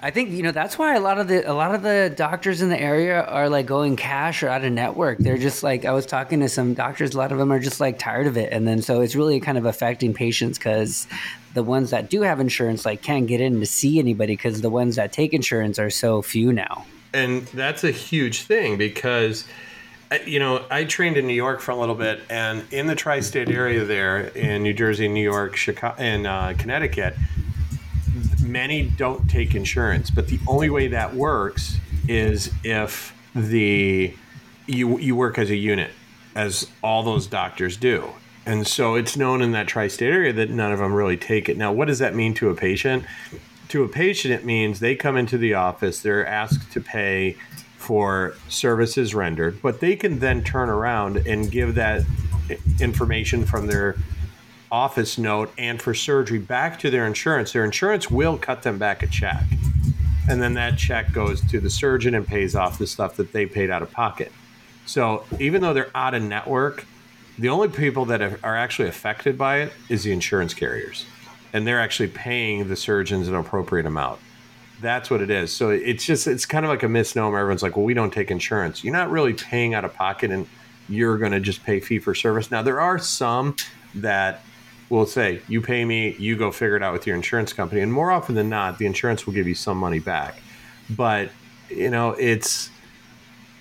[0.00, 2.62] I think you know that's why a lot of the a lot of the doctors
[2.62, 5.18] in the area are like going cash or out of network.
[5.18, 7.14] They're just like I was talking to some doctors.
[7.14, 9.40] A lot of them are just like tired of it, and then so it's really
[9.40, 11.08] kind of affecting patients because
[11.54, 14.70] the ones that do have insurance like can't get in to see anybody because the
[14.70, 16.86] ones that take insurance are so few now.
[17.12, 19.46] And that's a huge thing because
[20.26, 23.50] you know, I trained in New York for a little bit, and in the tri-state
[23.50, 27.14] area there, in New Jersey, New York, Chicago, and uh, Connecticut,
[28.42, 30.10] many don't take insurance.
[30.10, 31.76] But the only way that works
[32.08, 34.14] is if the
[34.66, 35.90] you you work as a unit,
[36.34, 38.10] as all those doctors do.
[38.46, 41.58] And so it's known in that tri-state area that none of them really take it.
[41.58, 43.04] Now, what does that mean to a patient?
[43.68, 47.36] To a patient, it means they come into the office, they're asked to pay
[47.88, 52.02] for services rendered, but they can then turn around and give that
[52.82, 53.96] information from their
[54.70, 59.02] office note and for surgery back to their insurance, their insurance will cut them back
[59.02, 59.42] a check.
[60.28, 63.46] And then that check goes to the surgeon and pays off the stuff that they
[63.46, 64.32] paid out of pocket.
[64.84, 66.84] So even though they're out of network,
[67.38, 71.06] the only people that are actually affected by it is the insurance carriers.
[71.54, 74.20] And they're actually paying the surgeons an appropriate amount.
[74.80, 75.52] That's what it is.
[75.52, 77.38] So it's just, it's kind of like a misnomer.
[77.38, 78.84] Everyone's like, well, we don't take insurance.
[78.84, 80.46] You're not really paying out of pocket and
[80.88, 82.50] you're going to just pay fee for service.
[82.50, 83.56] Now, there are some
[83.96, 84.42] that
[84.88, 87.80] will say, you pay me, you go figure it out with your insurance company.
[87.80, 90.40] And more often than not, the insurance will give you some money back.
[90.90, 91.30] But,
[91.68, 92.70] you know, it's,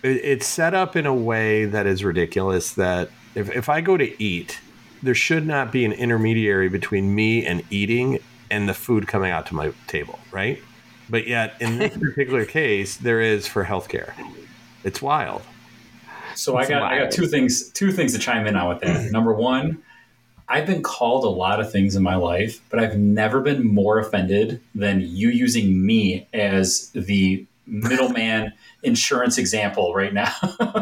[0.04, 4.24] it's set up in a way that is ridiculous that if, if I go to
[4.24, 4.60] eat,
[5.04, 9.46] there should not be an intermediary between me and eating and the food coming out
[9.48, 10.62] to my table, right?
[11.10, 14.14] But yet, in this particular case, there is for healthcare.
[14.84, 15.42] It's wild.
[16.36, 16.94] So it's I got wild.
[16.94, 19.12] I got two things two things to chime in on with that.
[19.12, 19.82] Number one,
[20.50, 24.00] I've been called a lot of things in my life, but I've never been more
[24.00, 30.34] offended than you using me as the middleman insurance example right now.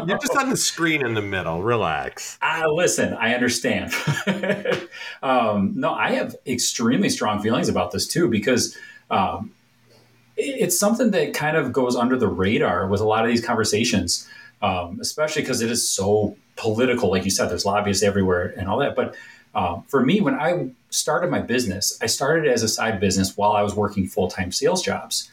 [0.06, 1.62] You're just on the screen in the middle.
[1.62, 2.38] Relax.
[2.40, 3.92] Uh, listen, I understand.
[5.22, 8.76] um, no, I have extremely strong feelings about this too because
[9.10, 9.50] um,
[10.36, 14.28] it's something that kind of goes under the radar with a lot of these conversations,
[14.62, 17.10] um, especially because it is so political.
[17.10, 18.94] Like you said, there's lobbyists everywhere and all that.
[18.94, 19.16] But
[19.54, 23.52] um, for me, when I started my business, I started as a side business while
[23.52, 25.30] I was working full time sales jobs.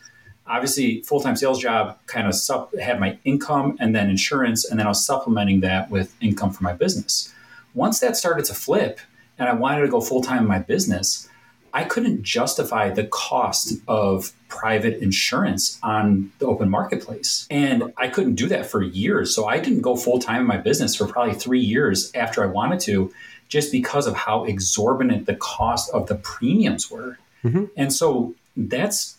[0.48, 4.80] Obviously, full time sales job kind of sup- had my income and then insurance, and
[4.80, 7.34] then I was supplementing that with income for my business.
[7.74, 9.00] Once that started to flip,
[9.40, 11.28] and I wanted to go full time in my business,
[11.74, 17.48] I couldn't justify the cost of private insurance on the open marketplace.
[17.50, 19.34] And I couldn't do that for years.
[19.34, 22.46] So I didn't go full time in my business for probably three years after I
[22.46, 23.12] wanted to
[23.48, 27.18] just because of how exorbitant the cost of the premiums were.
[27.44, 27.66] Mm-hmm.
[27.76, 29.18] And so that's,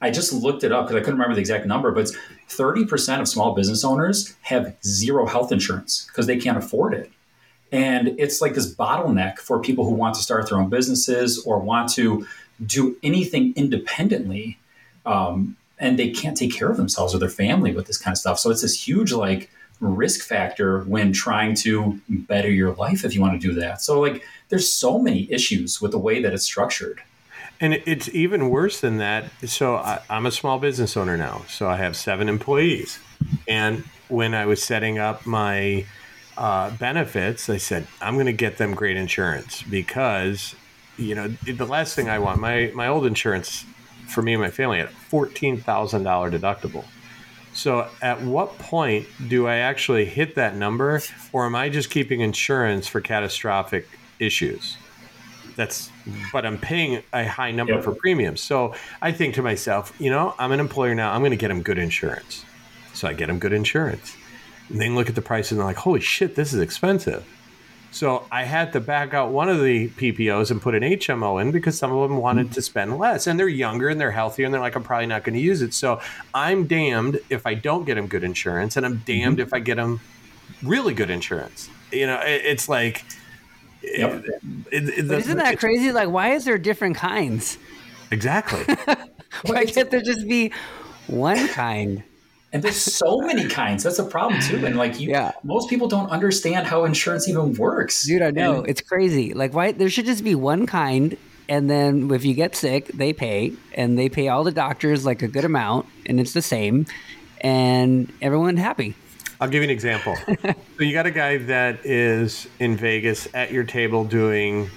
[0.00, 2.10] I just looked it up because I couldn't remember the exact number, but
[2.48, 7.12] 30% of small business owners have zero health insurance because they can't afford it.
[7.72, 11.58] And it's like this bottleneck for people who want to start their own businesses or
[11.58, 12.26] want to
[12.64, 14.58] do anything independently.
[15.06, 18.18] Um, and they can't take care of themselves or their family with this kind of
[18.18, 18.38] stuff.
[18.38, 23.20] So it's this huge, like, risk factor when trying to better your life if you
[23.20, 23.80] want to do that.
[23.82, 27.02] So like there's so many issues with the way that it's structured.
[27.60, 29.30] And it's even worse than that.
[29.46, 31.42] So I, am a small business owner now.
[31.48, 32.98] So I have seven employees.
[33.46, 35.84] And when I was setting up my
[36.36, 40.54] uh, benefits, I said, I'm going to get them great insurance because,
[40.96, 43.64] you know, the last thing I want, my, my old insurance
[44.08, 46.84] for me and my family had a $14,000 deductible.
[47.52, 52.20] So, at what point do I actually hit that number, or am I just keeping
[52.20, 53.88] insurance for catastrophic
[54.20, 54.76] issues?
[55.56, 55.90] That's,
[56.32, 57.84] but I'm paying a high number yep.
[57.84, 58.40] for premiums.
[58.40, 61.12] So I think to myself, you know, I'm an employer now.
[61.12, 62.44] I'm going to get them good insurance.
[62.94, 64.16] So I get them good insurance.
[64.70, 67.26] And then look at the price and they're like, holy shit, this is expensive.
[67.92, 71.50] So I had to back out one of the PPOs and put an HMO in
[71.50, 72.54] because some of them wanted mm-hmm.
[72.54, 75.24] to spend less and they're younger and they're healthier and they're like, I'm probably not
[75.24, 75.74] going to use it.
[75.74, 76.00] So
[76.32, 79.46] I'm damned if I don't get them good insurance and I'm damned mm-hmm.
[79.46, 80.00] if I get them
[80.62, 81.68] really good insurance.
[81.90, 83.04] You know, it, it's like,
[83.82, 84.24] yep.
[84.70, 85.90] it, it, isn't that crazy?
[85.90, 87.58] Like, why is there different kinds?
[88.12, 88.62] Exactly.
[89.46, 90.52] why can't there just be
[91.08, 92.04] one kind?
[92.52, 93.82] And there's so many kinds.
[93.84, 94.64] That's a problem too.
[94.66, 95.32] And like you, yeah.
[95.44, 98.04] most people don't understand how insurance even works.
[98.04, 99.34] Dude, I know and, it's crazy.
[99.34, 101.16] Like, why there should just be one kind,
[101.48, 105.22] and then if you get sick, they pay, and they pay all the doctors like
[105.22, 106.86] a good amount, and it's the same,
[107.40, 108.94] and everyone happy.
[109.40, 110.16] I'll give you an example.
[110.42, 114.68] so you got a guy that is in Vegas at your table doing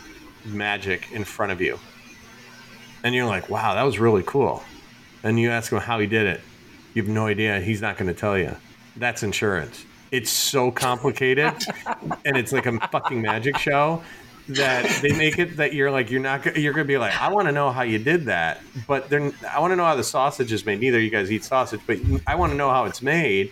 [0.46, 1.80] magic in front of you,
[3.04, 4.64] and you're like, "Wow, that was really cool."
[5.24, 6.42] And you ask him how he did it
[6.94, 7.60] you have no idea.
[7.60, 8.56] He's not going to tell you.
[8.96, 9.86] That's insurance.
[10.12, 11.54] It's so complicated,
[12.26, 14.04] and it's like a fucking magic show
[14.50, 17.48] that they make it that you're like you're not you're gonna be like I want
[17.48, 20.52] to know how you did that, but then I want to know how the sausage
[20.52, 20.80] is made.
[20.80, 23.52] Neither you guys eat sausage, but I want to know how it's made.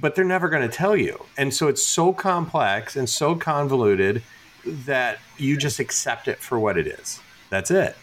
[0.00, 4.22] But they're never going to tell you, and so it's so complex and so convoluted
[4.64, 7.20] that you just accept it for what it is.
[7.50, 7.94] That's it.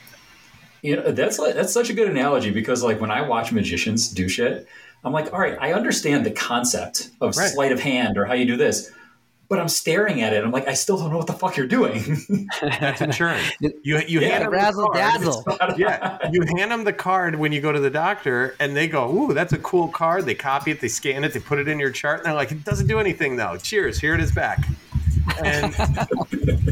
[0.81, 4.29] You know, that's that's such a good analogy because like when I watch magicians do
[4.29, 4.67] shit,
[5.03, 7.49] I'm like, all right, I understand the concept of right.
[7.49, 8.91] sleight of hand or how you do this,
[9.49, 10.43] but I'm staring at it.
[10.43, 12.47] I'm like, I still don't know what the fuck you're doing.
[12.61, 13.51] That's insurance.
[13.59, 15.43] You you yeah, hand them razzle the dazzle.
[15.77, 19.11] yeah, you hand them the card when you go to the doctor, and they go,
[19.11, 21.79] "Ooh, that's a cool card." They copy it, they scan it, they put it in
[21.79, 24.59] your chart, and they're like, "It doesn't do anything though." Cheers, here it is back.
[25.43, 25.73] And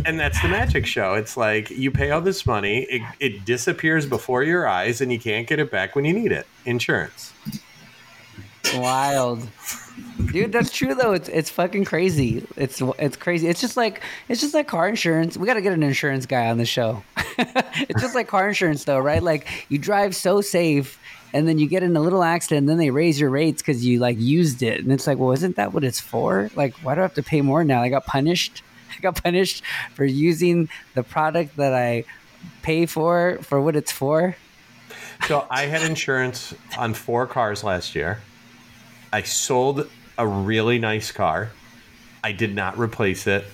[0.05, 1.13] and that's the magic show.
[1.13, 5.19] It's like you pay all this money, it, it disappears before your eyes, and you
[5.19, 6.47] can't get it back when you need it.
[6.65, 7.33] Insurance.
[8.75, 9.47] Wild.
[10.31, 11.13] Dude, that's true though.
[11.13, 12.45] It's it's fucking crazy.
[12.55, 13.47] It's it's crazy.
[13.47, 15.37] It's just like it's just like car insurance.
[15.37, 17.03] We got to get an insurance guy on the show.
[17.37, 19.23] it's just like car insurance though, right?
[19.23, 20.99] Like you drive so safe
[21.33, 23.85] and then you get in a little accident and then they raise your rates cuz
[23.85, 24.79] you like used it.
[24.79, 26.49] And it's like, "Well, isn't that what it's for?
[26.55, 27.81] Like why do I have to pay more now?
[27.81, 28.63] I got punished.
[28.97, 29.63] I got punished
[29.93, 32.05] for using the product that I
[32.61, 34.35] pay for for what it's for."
[35.27, 38.19] So I had insurance on four cars last year.
[39.11, 41.51] I sold a really nice car.
[42.23, 43.45] I did not replace it.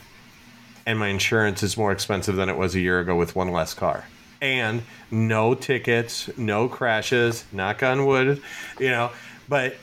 [0.86, 3.74] And my insurance is more expensive than it was a year ago with one less
[3.74, 4.06] car.
[4.44, 8.42] And no tickets, no crashes, knock on wood,
[8.78, 9.12] you know.
[9.48, 9.78] But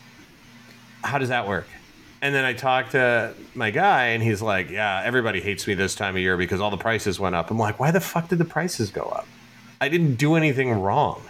[1.03, 1.67] how does that work?
[2.21, 5.95] And then I talked to my guy, and he's like, Yeah, everybody hates me this
[5.95, 7.51] time of year because all the prices went up.
[7.51, 9.27] I'm like, Why the fuck did the prices go up?
[9.81, 11.23] I didn't do anything wrong.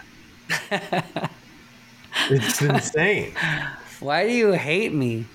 [2.31, 3.33] it's insane.
[4.01, 5.27] Why do you hate me?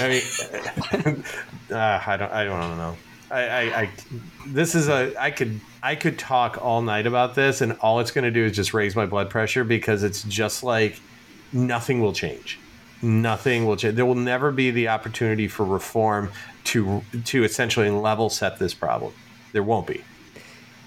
[0.00, 0.22] I mean,
[1.72, 2.32] uh, I don't.
[2.32, 2.96] I don't know.
[3.30, 3.90] I, I, I,
[4.46, 5.14] this is a.
[5.18, 5.60] I could.
[5.86, 8.74] I could talk all night about this, and all it's going to do is just
[8.74, 11.00] raise my blood pressure because it's just like
[11.52, 12.58] nothing will change.
[13.02, 13.94] Nothing will change.
[13.94, 16.32] There will never be the opportunity for reform
[16.64, 19.12] to to essentially level set this problem.
[19.52, 20.02] There won't be.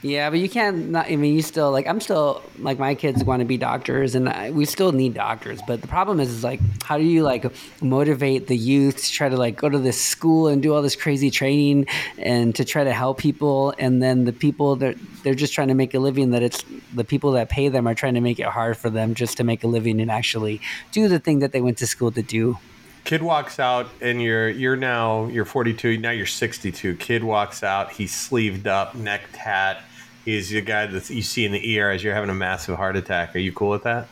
[0.02, 0.92] Yeah, but you can't.
[0.92, 1.86] Not, I mean, you still like.
[1.86, 5.60] I'm still like my kids want to be doctors, and I, we still need doctors.
[5.68, 7.46] But the problem is, is like, how do you like
[7.82, 10.96] motivate the youth to try to like go to this school and do all this
[10.96, 11.88] crazy training
[12.18, 15.74] and to try to help people, and then the people that they're just trying to
[15.74, 16.32] make a living.
[16.32, 19.16] That it's the people that pay them are trying to make it hard for them
[19.16, 20.62] just to make a living and actually
[20.94, 22.58] do the thing that they went to school to do.
[23.04, 25.98] Kid walks out, and you're you're now you're 42.
[25.98, 26.96] Now you're 62.
[26.96, 27.92] Kid walks out.
[27.92, 29.84] He's sleeved up, neck tat
[30.26, 32.96] He's the guy that you see in the ER as you're having a massive heart
[32.96, 33.36] attack.
[33.36, 34.08] Are you cool with that?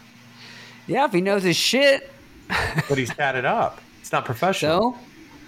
[0.88, 2.12] Yeah, if he knows his shit.
[2.48, 3.82] but he's tatted up.
[4.02, 4.94] It's not professional.
[4.94, 4.98] So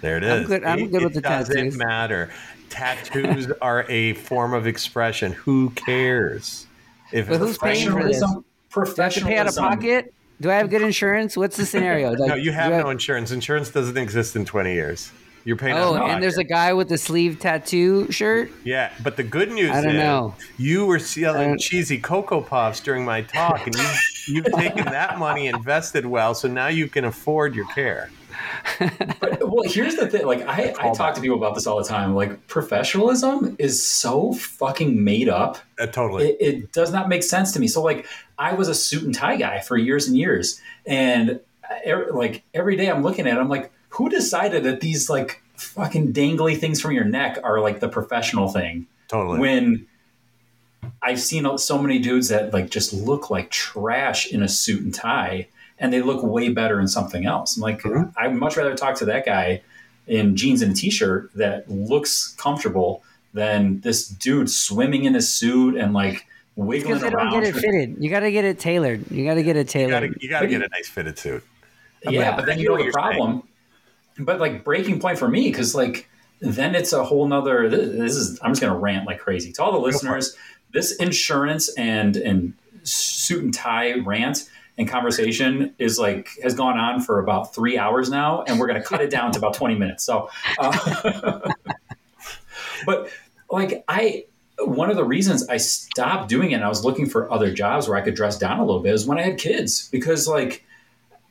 [0.00, 0.42] there it is.
[0.42, 0.64] I'm good.
[0.64, 1.48] I'm it, with the tattoos.
[1.48, 1.74] tattoos.
[1.74, 2.30] Doesn't matter.
[2.68, 5.32] Tattoos are a form of expression.
[5.32, 6.66] Who cares?
[7.12, 8.20] If but who's paying for this?
[8.20, 8.44] Do
[8.76, 10.14] I have to pay out of pocket?
[10.40, 11.36] Do I have good insurance?
[11.36, 12.14] What's the scenario?
[12.16, 13.30] Like, no, you have no insurance.
[13.30, 15.10] Insurance doesn't exist in 20 years.
[15.44, 15.76] You're paying.
[15.76, 18.50] Oh, and there's a guy with a sleeve tattoo shirt.
[18.64, 20.34] Yeah, but the good news I don't is know.
[20.58, 23.88] you were selling cheesy cocoa puffs during my talk, and you
[24.28, 28.10] you've taken that money, invested well, so now you can afford your care.
[28.78, 30.26] but, well, here's the thing.
[30.26, 32.14] Like, I, I talk to people about this all the time.
[32.14, 35.58] Like, professionalism is so fucking made up.
[35.78, 36.28] Uh, totally.
[36.28, 37.66] It, it does not make sense to me.
[37.66, 38.06] So, like,
[38.38, 41.40] I was a suit and tie guy for years and years, and
[41.86, 45.42] er, like every day I'm looking at it, I'm like who decided that these like
[45.56, 48.86] fucking dangly things from your neck are like the professional thing?
[49.08, 49.38] Totally.
[49.38, 49.86] When
[51.02, 54.94] I've seen so many dudes that like just look like trash in a suit and
[54.94, 57.56] tie, and they look way better in something else.
[57.56, 58.10] I'm like, mm-hmm.
[58.16, 59.62] I'd much rather talk to that guy
[60.06, 65.76] in jeans and a t-shirt that looks comfortable than this dude swimming in a suit
[65.76, 66.26] and like
[66.56, 67.30] wiggling because they around.
[67.30, 67.96] don't get it fitted.
[67.98, 69.10] You got to get it tailored.
[69.10, 70.18] You got to get it tailored.
[70.20, 71.42] You got to get a nice fitted suit.
[72.08, 73.42] Yeah, but then you know the problem
[74.24, 76.08] but like breaking point for me because like
[76.40, 79.52] then it's a whole nother this is i'm just going to rant like crazy.
[79.52, 80.36] To all the listeners
[80.72, 84.48] this insurance and and suit and tie rant
[84.78, 88.80] and conversation is like has gone on for about three hours now and we're going
[88.80, 90.04] to cut it down to about 20 minutes.
[90.04, 91.52] So uh,
[92.86, 93.10] but
[93.50, 94.24] like i
[94.58, 97.88] one of the reasons i stopped doing it and i was looking for other jobs
[97.88, 100.64] where i could dress down a little bit is when i had kids because like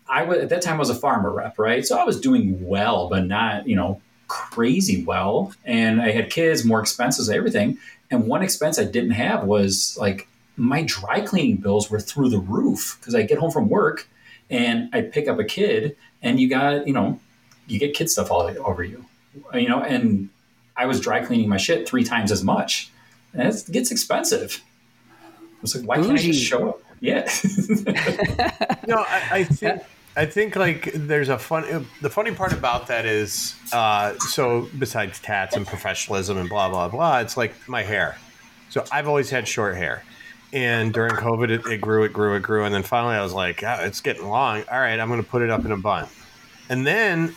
[0.09, 1.85] I was at that time I was a pharma rep, right?
[1.85, 5.53] So I was doing well, but not you know crazy well.
[5.65, 7.77] And I had kids, more expenses, everything.
[8.11, 12.39] And one expense I didn't have was like my dry cleaning bills were through the
[12.39, 14.07] roof because I get home from work
[14.49, 17.19] and I pick up a kid, and you got you know
[17.67, 19.05] you get kid stuff all over you,
[19.53, 19.81] you know.
[19.81, 20.29] And
[20.75, 22.89] I was dry cleaning my shit three times as much,
[23.33, 24.63] and it gets expensive.
[25.11, 26.81] I was like, why can't I just show up?
[27.01, 27.29] Yeah.
[28.87, 29.83] no, I, I think
[30.15, 31.85] I think like there's a fun.
[32.01, 36.89] The funny part about that is, uh, so besides tats and professionalism and blah blah
[36.89, 38.17] blah, it's like my hair.
[38.69, 40.03] So I've always had short hair,
[40.51, 43.33] and during COVID, it, it grew, it grew, it grew, and then finally I was
[43.33, 44.63] like, oh, it's getting long.
[44.71, 46.07] All right, I'm going to put it up in a bun,
[46.69, 47.35] and then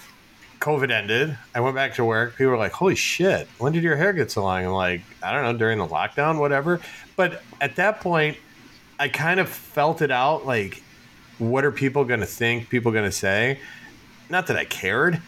[0.63, 1.37] COVID ended.
[1.55, 2.37] I went back to work.
[2.37, 3.49] People were like, "Holy shit!
[3.59, 6.39] When did your hair get so long?" I'm like, "I don't know, during the lockdown,
[6.39, 6.81] whatever."
[7.17, 8.37] But at that point,
[8.99, 10.83] I kind of felt it out, like
[11.51, 12.69] what are people going to think?
[12.69, 13.59] People going to say?
[14.31, 15.21] Not that I cared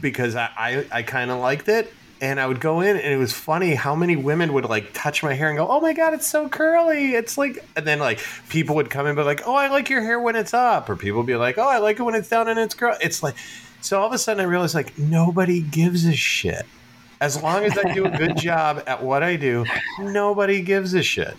[0.00, 3.16] because I, I, I kind of liked it, and I would go in, and it
[3.16, 6.14] was funny how many women would like touch my hair and go, "Oh my god,
[6.14, 9.54] it's so curly!" It's like, and then like people would come in, be like, "Oh,
[9.54, 12.00] I like your hair when it's up," or people would be like, "Oh, I like
[12.00, 13.36] it when it's down and it's curly." It's like,
[13.80, 16.66] so all of a sudden I realized like nobody gives a shit.
[17.20, 19.64] As long as I do a good job at what I do,
[20.00, 21.36] nobody gives a shit.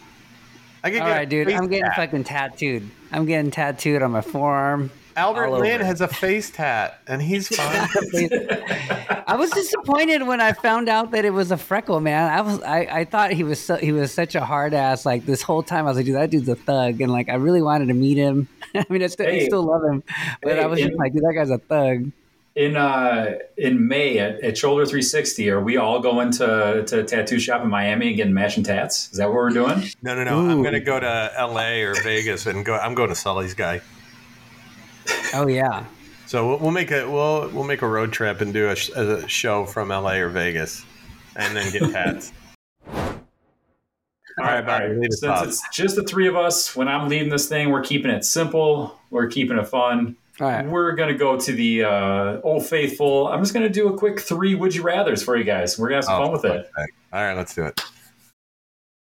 [0.83, 1.49] I could All get a dude.
[1.49, 1.95] I'm getting tat.
[1.95, 2.89] fucking tattooed.
[3.11, 4.91] I'm getting tattooed on my forearm.
[5.15, 7.89] Albert all Lin has a face tat, and he's fine.
[9.27, 12.31] I was disappointed when I found out that it was a freckle, man.
[12.31, 15.05] I was I, I thought he was so, he was such a hard ass.
[15.05, 17.35] Like this whole time, I was like, dude, that dude's a thug, and like I
[17.35, 18.47] really wanted to meet him.
[18.75, 20.03] I mean, I still, I still love him,
[20.41, 22.11] but Hey, I was just like, dude, that guy's a thug.
[22.59, 27.03] In uh, in May at, at Shoulder 360, are we all going to to a
[27.05, 29.09] tattoo shop in Miami and getting matching tats?
[29.13, 29.83] Is that what we're doing?
[30.01, 30.39] No, no, no.
[30.51, 31.83] I'm gonna go to L.A.
[31.83, 32.75] or Vegas and go.
[32.75, 33.79] I'm going to Sully's guy.
[35.33, 35.85] Oh yeah.
[36.25, 38.89] So we'll, we'll make a we'll we'll make a road trip and do a, sh-
[38.89, 40.19] a show from L.A.
[40.19, 40.83] or Vegas,
[41.37, 42.33] and then get tats.
[44.37, 45.13] All right, right, Bobby, all right.
[45.13, 48.23] Since it's just the three of us, when I'm leading this thing, we're keeping it
[48.23, 48.97] simple.
[49.09, 50.15] We're keeping it fun.
[50.41, 50.65] All right.
[50.65, 53.27] We're gonna go to the uh, Old Faithful.
[53.27, 55.77] I'm just gonna do a quick three Would You Rather's for you guys.
[55.77, 56.69] We're gonna have some Oh, fun with it.
[57.11, 57.81] All right, let's do it.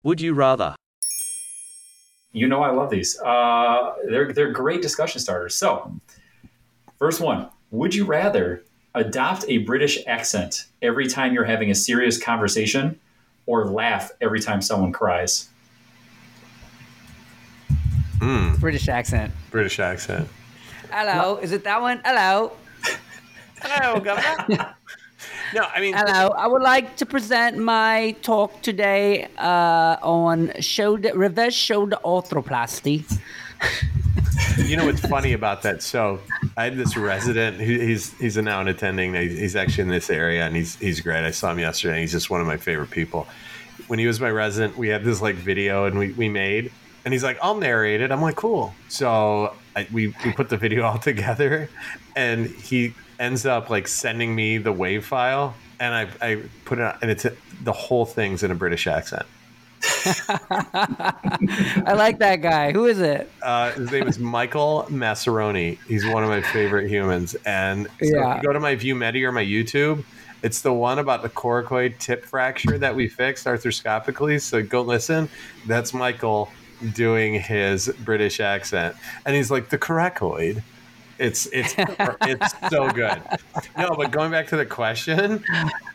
[0.03, 0.75] Would you rather?
[2.33, 3.19] You know I love these.
[3.21, 5.55] Uh, they're they're great discussion starters.
[5.55, 5.93] So,
[6.99, 8.65] first one: Would you rather
[8.95, 12.99] adopt a British accent every time you're having a serious conversation,
[13.47, 15.49] or laugh every time someone cries?
[18.19, 19.33] Mm, British accent.
[19.51, 20.29] British accent.
[20.91, 22.01] Hello, is it that one?
[22.05, 22.53] Hello,
[23.63, 24.75] Hello, governor.
[25.55, 26.29] no, I mean, hello.
[26.31, 33.05] I would like to present my talk today uh, on shoulder reverse shoulder arthroplasty.
[34.59, 35.83] you know what's funny about that?
[35.83, 36.21] So
[36.57, 37.59] I had this resident.
[37.59, 39.15] Who, he's he's now an attending.
[39.15, 41.25] He's, he's actually in this area, and he's he's great.
[41.25, 42.01] I saw him yesterday.
[42.01, 43.27] He's just one of my favorite people.
[43.89, 46.71] When he was my resident, we had this like video, and we we made.
[47.05, 50.57] And he's like, "I'll narrate it." I'm like, "Cool." So I, we we put the
[50.57, 51.69] video all together,
[52.17, 56.83] and he ends up like sending me the wave file, and I I put it,
[56.85, 57.27] on, and it's
[57.63, 59.27] the whole thing's in a British accent.
[61.87, 62.73] I like that guy.
[62.73, 63.31] Who is it?
[63.43, 65.79] Uh, his name is Michael Massaroni.
[65.87, 67.35] He's one of my favorite humans.
[67.47, 68.37] And so Yeah.
[68.37, 70.05] if you go to my VuMedi or my YouTube,
[70.43, 74.41] it's the one about the coracoid tip fracture that we fixed arthroscopically.
[74.41, 75.29] So go listen.
[75.67, 76.51] That's Michael
[76.93, 78.97] doing his British accent.
[79.25, 80.63] And he's like, the coracoid.
[81.19, 81.75] It's it's
[82.23, 83.21] it's so good.
[83.77, 85.45] No, but going back to the question,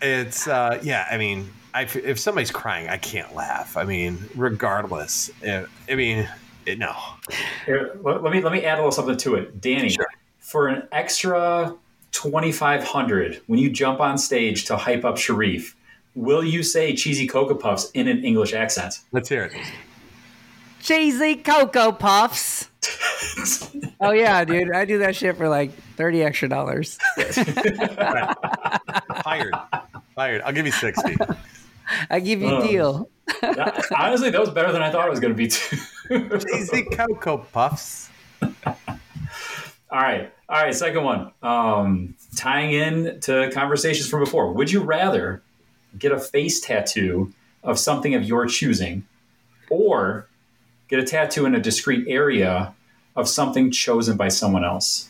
[0.02, 1.08] it's uh, yeah.
[1.10, 3.78] I mean, I, if somebody's crying, I can't laugh.
[3.78, 5.32] I mean, regardless.
[5.42, 6.28] I I mean,
[6.66, 6.94] it, no.
[7.66, 9.90] Here, let, let me let me add a little something to it, Danny.
[9.90, 10.06] Sure.
[10.40, 11.76] For an extra
[12.12, 15.76] twenty five hundred, when you jump on stage to hype up Sharif,
[16.16, 19.00] will you say cheesy cocoa puffs in an English accent?
[19.12, 19.54] Let's hear it.
[20.84, 22.70] Cheesy Cocoa Puffs.
[24.02, 24.72] oh yeah, dude.
[24.74, 26.98] I do that shit for like thirty extra dollars.
[29.24, 29.54] Fired.
[30.16, 30.42] Fired.
[30.42, 31.16] I'll give you 60.
[32.10, 32.68] I give you a Oh.
[32.68, 33.10] deal.
[33.42, 35.78] That- honestly, that was better than I thought it was going to be too.
[36.56, 38.10] Easy Cocoa Puffs.
[38.42, 38.52] All
[39.92, 40.34] right.
[40.50, 40.76] All right.
[40.76, 41.32] Second one.
[41.42, 44.52] Um, tying in to conversations from before.
[44.54, 45.42] Would you rather
[45.98, 47.32] get a face tattoo
[47.64, 49.06] of something of your choosing
[49.70, 50.28] or
[50.88, 52.74] get a tattoo in a discrete area
[53.16, 55.10] of something chosen by someone else?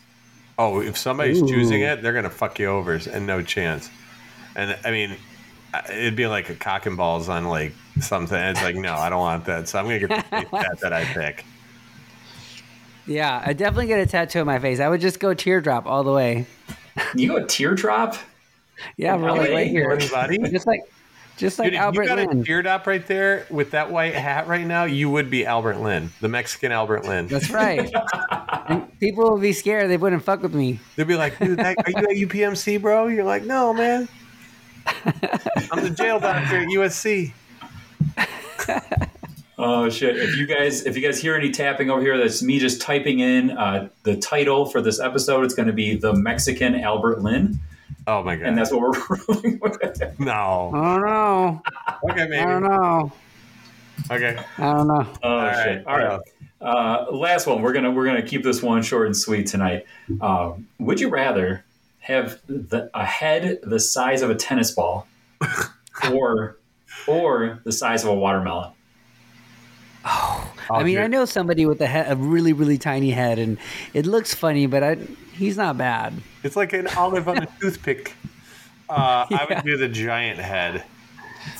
[0.58, 1.48] Oh, if somebody's Ooh.
[1.48, 3.90] choosing it, they're going to fuck you over and no chance.
[4.56, 5.18] And I mean,
[5.90, 8.38] it'd be like a cock and balls on like something.
[8.38, 9.68] It's like, no, I don't want that.
[9.68, 11.46] So I'm going to get the face tat that I pick.
[13.06, 14.80] Yeah, I definitely get a tattoo on my face.
[14.80, 16.46] I would just go teardrop all the way.
[17.16, 18.16] You go teardrop?
[18.98, 19.92] Yeah, really, right here.
[19.92, 20.38] Everybody.
[20.50, 20.82] Just like,
[21.38, 22.66] just like Dude, if Albert you got Lin.
[22.66, 26.12] a up right there with that white hat right now, you would be Albert Lin,
[26.22, 27.28] the Mexican Albert Lin.
[27.28, 27.92] That's right.
[28.68, 29.90] and people would be scared.
[29.90, 30.80] They wouldn't fuck with me.
[30.96, 33.08] They'd be like, Dude, that, are you at UPMC, bro?
[33.08, 34.08] You're like, no, man.
[35.72, 37.34] I'm the jail doctor at USC.
[39.56, 40.18] Oh shit!
[40.18, 43.20] If you guys if you guys hear any tapping over here, that's me just typing
[43.20, 45.46] in uh, the title for this episode.
[45.46, 47.60] It's going to be the Mexican Albert Lin,
[48.08, 48.48] Oh my god.
[48.48, 50.20] and that's what we're rolling with.
[50.20, 50.72] no.
[50.74, 51.62] I don't know.
[52.10, 52.38] Okay, maybe.
[52.40, 53.12] I don't know.
[54.12, 54.38] Okay.
[54.58, 55.08] I don't know.
[55.24, 55.86] Oh All shit!
[55.86, 55.88] right.
[55.88, 56.20] All right.
[56.62, 57.62] Uh, last one.
[57.62, 59.86] We're gonna we're gonna keep this one short and sweet tonight.
[60.22, 61.64] Um, would you rather
[62.00, 65.08] have the, a head the size of a tennis ball,
[66.12, 66.58] or
[67.08, 68.72] or the size of a watermelon?
[70.06, 70.98] Oh, I mean.
[70.98, 73.58] I know somebody with a, he- a really, really tiny head, and
[73.94, 74.98] it looks funny, but I,
[75.34, 76.14] he's not bad.
[76.44, 78.14] It's like an olive on a toothpick.
[78.90, 80.84] Uh, I would do the giant head.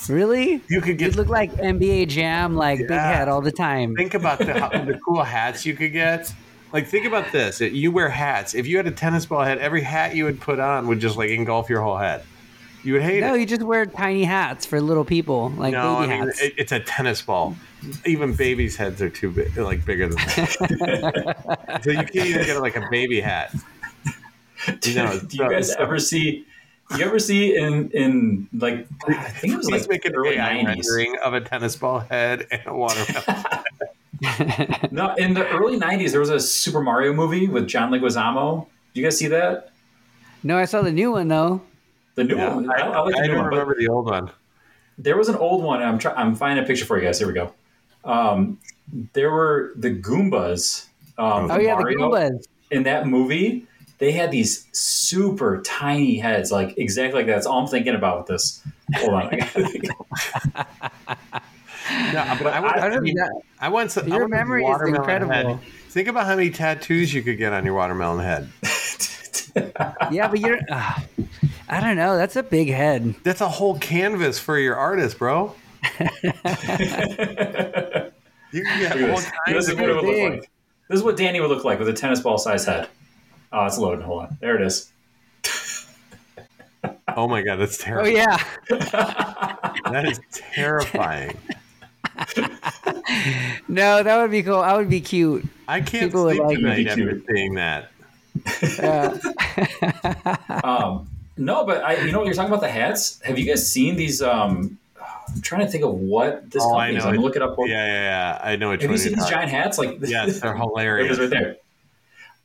[0.08, 0.62] Really?
[0.70, 1.08] You could get.
[1.08, 3.14] You'd look like NBA Jam, like big Yeah.
[3.18, 3.96] head all the time.
[3.96, 6.34] Think about the, the cool hats you could get.
[6.72, 7.60] Like, think about this.
[7.62, 8.56] You wear hats.
[8.56, 11.18] If you had a tennis ball head, every hat you would put on would just
[11.18, 12.24] like engulf your whole head.
[12.84, 13.40] You would hate No, it.
[13.40, 16.42] you just wear tiny hats for little people, like no, baby I mean hats.
[16.42, 17.56] it, it's a tennis ball.
[18.06, 21.80] Even babies' heads are too big, like bigger than that.
[21.84, 23.54] so you can't even get like a baby hat.
[24.86, 26.46] You know, Do you guys ever see?
[26.98, 30.36] You ever see in in like I think it was Please like make an early
[30.36, 30.88] AI nineties.
[30.90, 33.46] rendering of a tennis ball head and a watermelon.
[34.92, 38.68] No, in the early '90s, there was a Super Mario movie with John Leguizamo.
[38.94, 39.72] Do you guys see that?
[40.44, 41.62] no, I saw the new one though.
[42.16, 42.70] The new Yeah, one.
[42.70, 44.32] I, I, I like the I new don't one, but remember the old one.
[44.98, 45.82] there was an old one.
[45.82, 46.16] And I'm trying.
[46.18, 47.18] I'm finding a picture for you guys.
[47.20, 47.54] Here we go.
[48.06, 48.60] Um,
[49.14, 50.88] there were the Goombas.
[51.18, 51.98] Um, Oh yeah, Mario.
[51.98, 52.48] the Goombas.
[52.72, 53.66] in that movie,
[54.00, 57.34] they had these super tiny heads, like exactly like that.
[57.36, 58.62] That's all I'm thinking about with this.
[58.96, 59.30] Hold on.
[59.32, 60.66] I.
[62.14, 62.78] No, but I want.
[62.78, 63.16] I I, mean.
[63.60, 64.08] I want some.
[64.08, 65.34] Your want memory is incredible.
[65.34, 65.60] head.
[65.90, 68.50] Think about how many tattoos you could get on your watermelon head.
[70.12, 70.60] Yeah, but you're.
[70.72, 71.00] Uh,
[71.74, 72.16] I don't know.
[72.18, 73.16] That's a big head.
[73.24, 75.56] That's a whole canvas for your artist, bro.
[76.00, 76.10] you
[78.64, 79.32] can get all this.
[79.46, 80.50] kinds This is of what it would look like.
[80.90, 82.90] This is what Danny would look like with a tennis ball size head.
[83.52, 84.06] Oh, it's loading.
[84.06, 84.38] Hold on.
[84.40, 84.92] There it is.
[87.16, 88.10] Oh my god, that's terrible.
[88.10, 88.38] Oh yeah.
[88.70, 91.38] That is terrifying.
[93.68, 94.60] No, that would be cool.
[94.60, 95.46] I would be cute.
[95.68, 97.92] I can't People would sleep like tonight after seeing that.
[98.82, 99.18] Uh,
[100.64, 101.08] Um,
[101.38, 103.20] no, but I, you know, you're talking about the hats.
[103.24, 104.22] Have you guys seen these?
[104.22, 104.78] Um,
[105.34, 107.06] I'm trying to think of what this Oh, I company is.
[107.06, 107.56] I'm gonna look it up.
[107.60, 108.40] Yeah, yeah, yeah.
[108.44, 109.78] I know which Have one you seen these giant hats?
[109.78, 111.12] Like, Yes, they're There it hilarious.
[111.14, 111.56] is right there.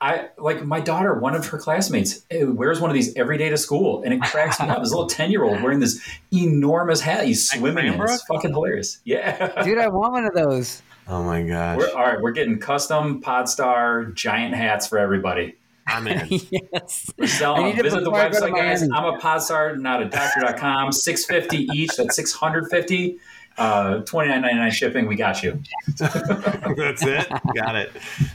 [0.01, 1.15] I like my daughter.
[1.15, 4.23] One of her classmates eh, wears one of these every day to school, and it
[4.23, 4.81] cracks me up.
[4.81, 6.01] This little ten year old wearing this
[6.33, 7.25] enormous hat.
[7.25, 7.95] He's swimming in.
[7.95, 8.01] it.
[8.05, 8.99] It's fucking hilarious.
[9.05, 10.83] Yeah, dude, I want one of those.
[11.09, 11.79] Oh my gosh.
[11.79, 15.57] We're, all right, we're getting custom Podstar giant hats for everybody.
[15.89, 16.27] I'm in.
[16.51, 17.11] yes.
[17.19, 17.87] We're selling I need them.
[17.87, 18.83] it Visit the before to website, guys.
[18.83, 20.93] I'm a Podstar, not a doctor.com.
[20.93, 21.97] 650 each.
[21.97, 23.19] That's 650.
[23.57, 25.07] Uh, 29.99 shipping.
[25.09, 25.61] We got you.
[25.97, 27.29] That's it.
[27.57, 27.91] Got it.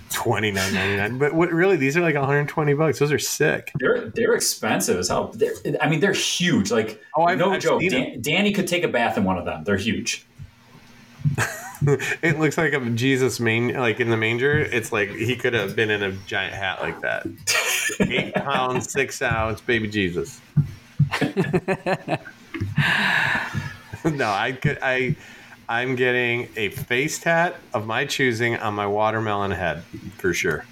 [0.10, 1.18] Twenty nine ninety nine.
[1.18, 1.78] But what really?
[1.78, 3.00] These are like 120 bucks.
[3.00, 3.72] Those are sick.
[3.80, 5.30] They're they're expensive as hell.
[5.34, 6.72] They're, I mean, they're huge.
[6.72, 7.82] Like Oh, I've- no I've joke.
[7.90, 9.64] Dan, Danny could take a bath in one of them.
[9.64, 10.26] They're huge.
[12.22, 14.60] It looks like a Jesus main, like in the manger.
[14.60, 17.26] It's like he could have been in a giant hat like that.
[18.00, 20.40] Eight pounds, six ounce, baby Jesus.
[24.06, 24.80] no, I could.
[24.82, 25.16] I,
[25.68, 29.84] I'm getting a face tat of my choosing on my watermelon head
[30.18, 30.66] for sure.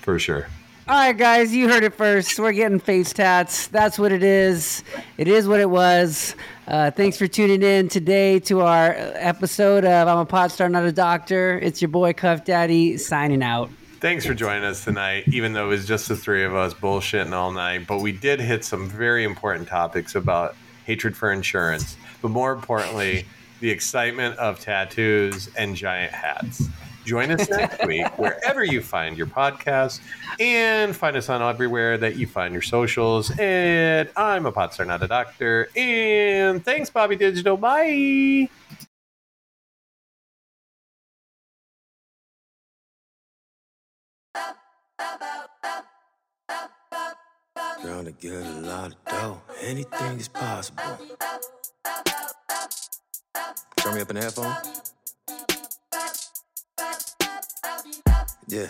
[0.00, 0.48] For sure.
[0.88, 2.38] All right, guys, you heard it first.
[2.38, 3.68] We're getting face tats.
[3.68, 4.82] That's what it is.
[5.18, 6.34] It is what it was.
[6.70, 10.84] Uh, thanks for tuning in today to our episode of I'm a Pod Star, Not
[10.84, 11.58] a Doctor.
[11.58, 13.70] It's your boy Cuff Daddy signing out.
[13.98, 17.32] Thanks for joining us tonight, even though it was just the three of us bullshitting
[17.32, 17.88] all night.
[17.88, 20.54] But we did hit some very important topics about
[20.86, 23.26] hatred for insurance, but more importantly,
[23.58, 26.68] the excitement of tattoos and giant hats.
[27.10, 29.98] Join us next week, wherever you find your podcast,
[30.38, 33.36] and find us on everywhere that you find your socials.
[33.36, 35.68] And I'm a pod star, not a doctor.
[35.74, 37.56] And thanks, Bobby Digital.
[37.56, 38.48] Bye.
[47.82, 49.42] Gonna get a lot of dough.
[49.60, 50.96] Anything is possible.
[53.78, 54.54] Turn me up in the headphone.
[58.50, 58.66] Yeah.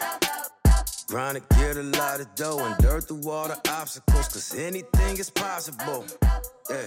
[1.08, 5.16] Grind to get a lot of dough and dirt through all the obstacles, cause anything
[5.16, 6.04] is possible.
[6.68, 6.86] Yeah.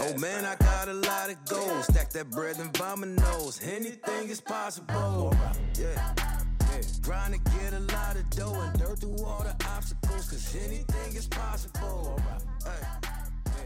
[0.00, 1.86] Oh man, I got a lot of goals.
[1.86, 3.58] Stack that bread and vomit nose.
[3.64, 5.34] Anything is possible.
[5.78, 6.14] Yeah.
[6.58, 6.82] Yeah.
[7.02, 11.16] Grind to get a lot of dough and dirt through all the obstacles, cause anything
[11.16, 12.20] is possible.
[12.64, 12.86] Hey.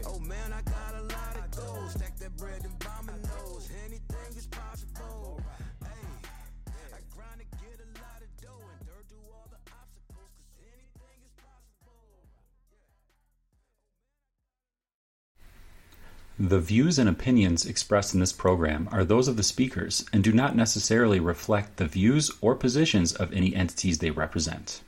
[0.05, 1.91] Oh man, I got a lot of goals.
[1.91, 3.18] Stack that bread and vomit
[16.41, 20.31] The views and opinions expressed in this program are those of the speakers and do
[20.31, 24.81] not necessarily reflect the views or positions of any entities they represent.